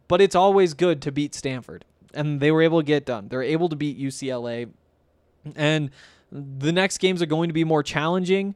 [0.08, 1.86] but it's always good to beat Stanford.
[2.14, 3.28] And they were able to get done.
[3.28, 4.72] They're able to beat UCLA.
[5.56, 5.92] And
[6.32, 8.56] the next games are going to be more challenging.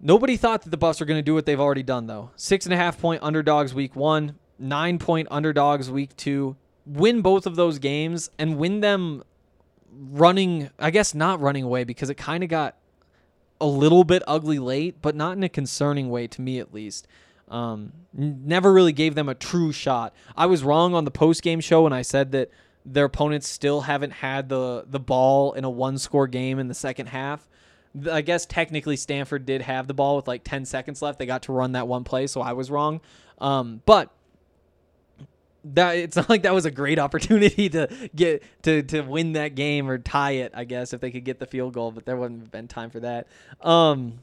[0.00, 2.30] Nobody thought that the Buffs were going to do what they've already done, though.
[2.36, 6.56] Six and a half point underdogs week one, nine point underdogs week two.
[6.86, 9.22] Win both of those games and win them
[9.90, 12.76] running, I guess not running away because it kind of got
[13.60, 17.06] a little bit ugly late, but not in a concerning way to me at least.
[17.48, 20.14] Um, never really gave them a true shot.
[20.36, 22.50] I was wrong on the post game show when I said that
[22.84, 26.74] their opponents still haven't had the the ball in a one score game in the
[26.74, 27.48] second half.
[28.10, 31.18] I guess technically Stanford did have the ball with like 10 seconds left.
[31.18, 33.00] They got to run that one play, so I was wrong.
[33.38, 34.10] Um, but
[35.64, 39.54] that it's not like that was a great opportunity to get to to win that
[39.54, 42.16] game or tie it, I guess, if they could get the field goal, but there
[42.16, 43.26] wouldn't have been time for that.
[43.60, 44.20] Um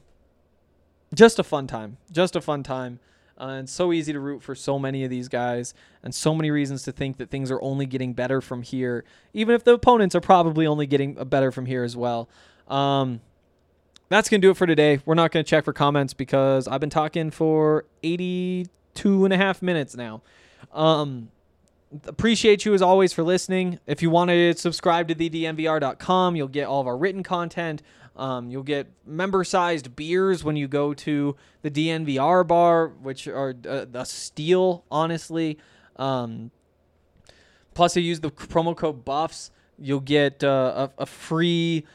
[1.14, 1.98] just a fun time.
[2.10, 2.98] Just a fun time.
[3.38, 6.50] Uh, it's so easy to root for so many of these guys, and so many
[6.50, 10.14] reasons to think that things are only getting better from here, even if the opponents
[10.14, 12.28] are probably only getting better from here as well.
[12.68, 13.20] Um,
[14.10, 15.00] that's to do it for today.
[15.04, 19.62] We're not to check for comments because I've been talking for 82 and a half
[19.62, 20.22] minutes now.
[20.72, 21.30] Um,
[22.06, 23.78] appreciate you as always for listening.
[23.86, 27.82] If you want to subscribe to thednvr.com, you'll get all of our written content.
[28.16, 33.86] Um, you'll get member-sized beers when you go to the DNVR bar, which are uh,
[33.94, 35.58] a steal, honestly.
[35.96, 36.50] Um,
[37.74, 41.86] plus, you use the promo code Buffs, you'll get uh, a, a free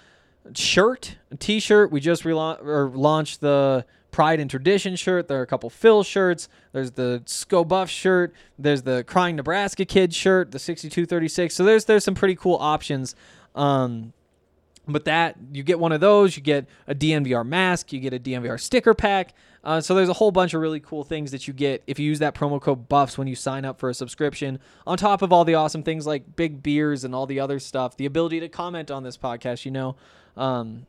[0.56, 1.91] shirt, a T-shirt.
[1.91, 5.28] We just rela- or launched the Pride and Tradition shirt.
[5.28, 6.50] There are a couple Phil shirts.
[6.72, 8.34] There's the Sco Buff shirt.
[8.58, 10.52] There's the Crying Nebraska Kid shirt.
[10.52, 11.54] The 6236.
[11.54, 13.16] So there's there's some pretty cool options.
[13.56, 14.14] Um,
[14.88, 18.20] but that you get one of those, you get a DNVR mask, you get a
[18.20, 19.34] DNVR sticker pack.
[19.64, 22.06] Uh, so there's a whole bunch of really cool things that you get if you
[22.06, 24.60] use that promo code Buffs when you sign up for a subscription.
[24.86, 27.98] On top of all the awesome things like big beers and all the other stuff,
[27.98, 29.98] the ability to comment on this podcast, you know,
[30.38, 30.86] um,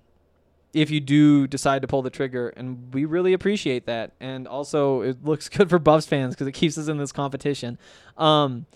[0.72, 4.12] if you do decide to pull the trigger, and we really appreciate that.
[4.20, 7.78] And also, it looks good for Buffs fans because it keeps us in this competition.
[8.16, 8.66] Um,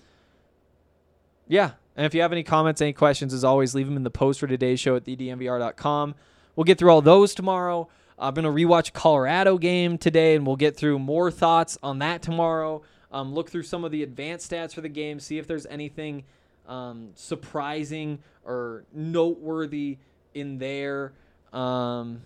[1.48, 4.10] yeah, and if you have any comments, any questions, as always, leave them in the
[4.10, 6.14] post for today's show at thednvr.com.
[6.56, 7.88] We'll get through all those tomorrow.
[8.18, 12.22] I'm going to rewatch Colorado game today, and we'll get through more thoughts on that
[12.22, 12.82] tomorrow.
[13.10, 16.24] Um, look through some of the advanced stats for the game, see if there's anything
[16.66, 19.98] um, surprising or noteworthy
[20.34, 21.12] in there.
[21.52, 22.22] Um,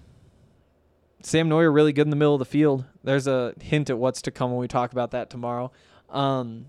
[1.23, 2.85] Sam Noyer really good in the middle of the field.
[3.03, 5.73] There's a hint at what's to come when we talk about that tomorrow.
[6.09, 6.67] Um,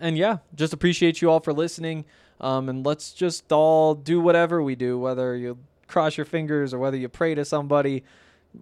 [0.00, 2.04] and yeah, just appreciate you all for listening.
[2.40, 6.78] Um, and let's just all do whatever we do, whether you cross your fingers or
[6.78, 8.04] whether you pray to somebody.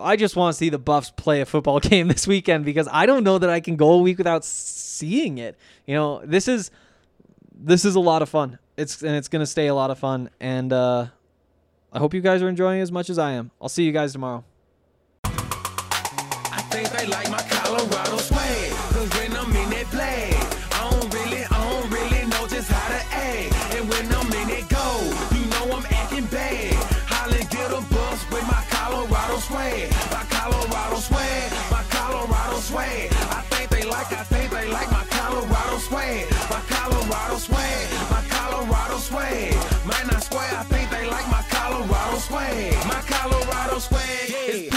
[0.00, 3.06] I just want to see the Buffs play a football game this weekend because I
[3.06, 5.58] don't know that I can go a week without seeing it.
[5.86, 6.70] You know, this is
[7.58, 8.58] this is a lot of fun.
[8.76, 10.30] It's and it's gonna stay a lot of fun.
[10.40, 11.06] And uh,
[11.96, 13.50] I hope you guys are enjoying as much as I am.
[13.58, 14.44] I'll see you guys tomorrow.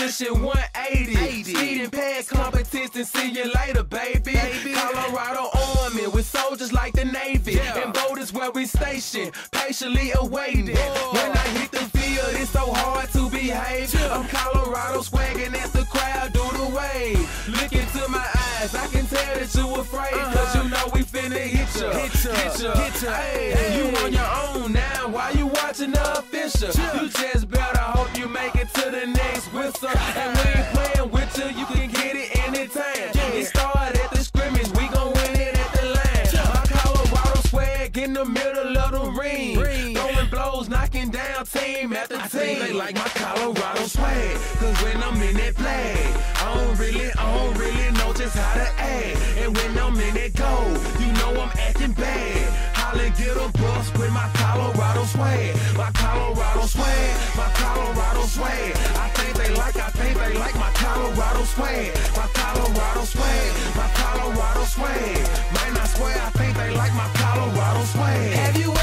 [0.10, 1.44] Is pushing 180.
[1.44, 4.34] Speeding past competition, see you later, baby.
[4.34, 4.74] baby.
[4.74, 5.50] Colorado
[5.84, 7.60] Army with soldiers like the Navy.
[7.60, 10.76] And boat where we station, patiently awaiting.
[10.76, 13.94] When I hit the field, it's so hard to behave.
[14.12, 17.48] I'm Colorado swagging as the crowd do the wave.
[17.48, 20.12] Look into my eyes, I can tell that you afraid.
[20.12, 21.92] Cause you know we finna hit ya.
[21.92, 23.14] Hit ya, hit ya, hit ya.
[23.14, 26.68] Hey, you on your own now, why you watching the official?
[27.02, 29.88] You just better hope you make it to the next whistle.
[29.88, 33.12] And we ain't playing with you, you can get it anytime.
[33.34, 36.28] It started at the scrimmage, we gon' win it at the line.
[36.54, 38.59] My Colorado swag in the middle
[41.52, 42.60] team after team.
[42.60, 44.38] They like my Colorado swag.
[44.60, 45.98] Cause when I'm in that flag,
[46.36, 49.18] I don't really, I don't really know just how to act.
[49.38, 50.70] And when I'm in that goal,
[51.02, 52.76] you know I'm acting bad.
[52.76, 55.56] Holla, get a bus with my Colorado swag.
[55.76, 58.76] My Colorado swag, my Colorado swag.
[58.98, 61.94] I think they like, I think they like my Colorado swag.
[62.16, 65.18] My Colorado swag, my Colorado swag.
[65.56, 68.32] Man, I swear, I think they like my Colorado swag.
[68.34, 68.79] Have you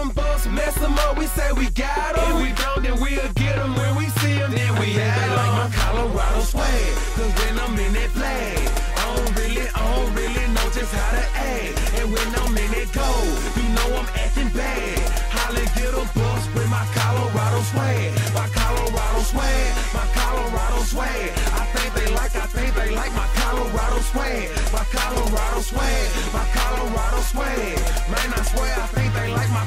[0.00, 2.24] them bucks, mess them up, we say we got them.
[2.30, 5.36] If we don't, then we'll get them when we see them, then we have them.
[5.36, 8.58] like my Colorado swag, cause when I'm in that flag,
[8.96, 11.74] I don't really, I don't really know just how to act.
[12.00, 13.26] And when I'm in that goal,
[13.60, 14.98] you know I'm acting bad.
[15.36, 18.08] Holla, get a bus with my Colorado swag.
[18.32, 21.28] My Colorado swag, my Colorado swag.
[21.60, 24.59] I think they like, I think they like my Colorado swag.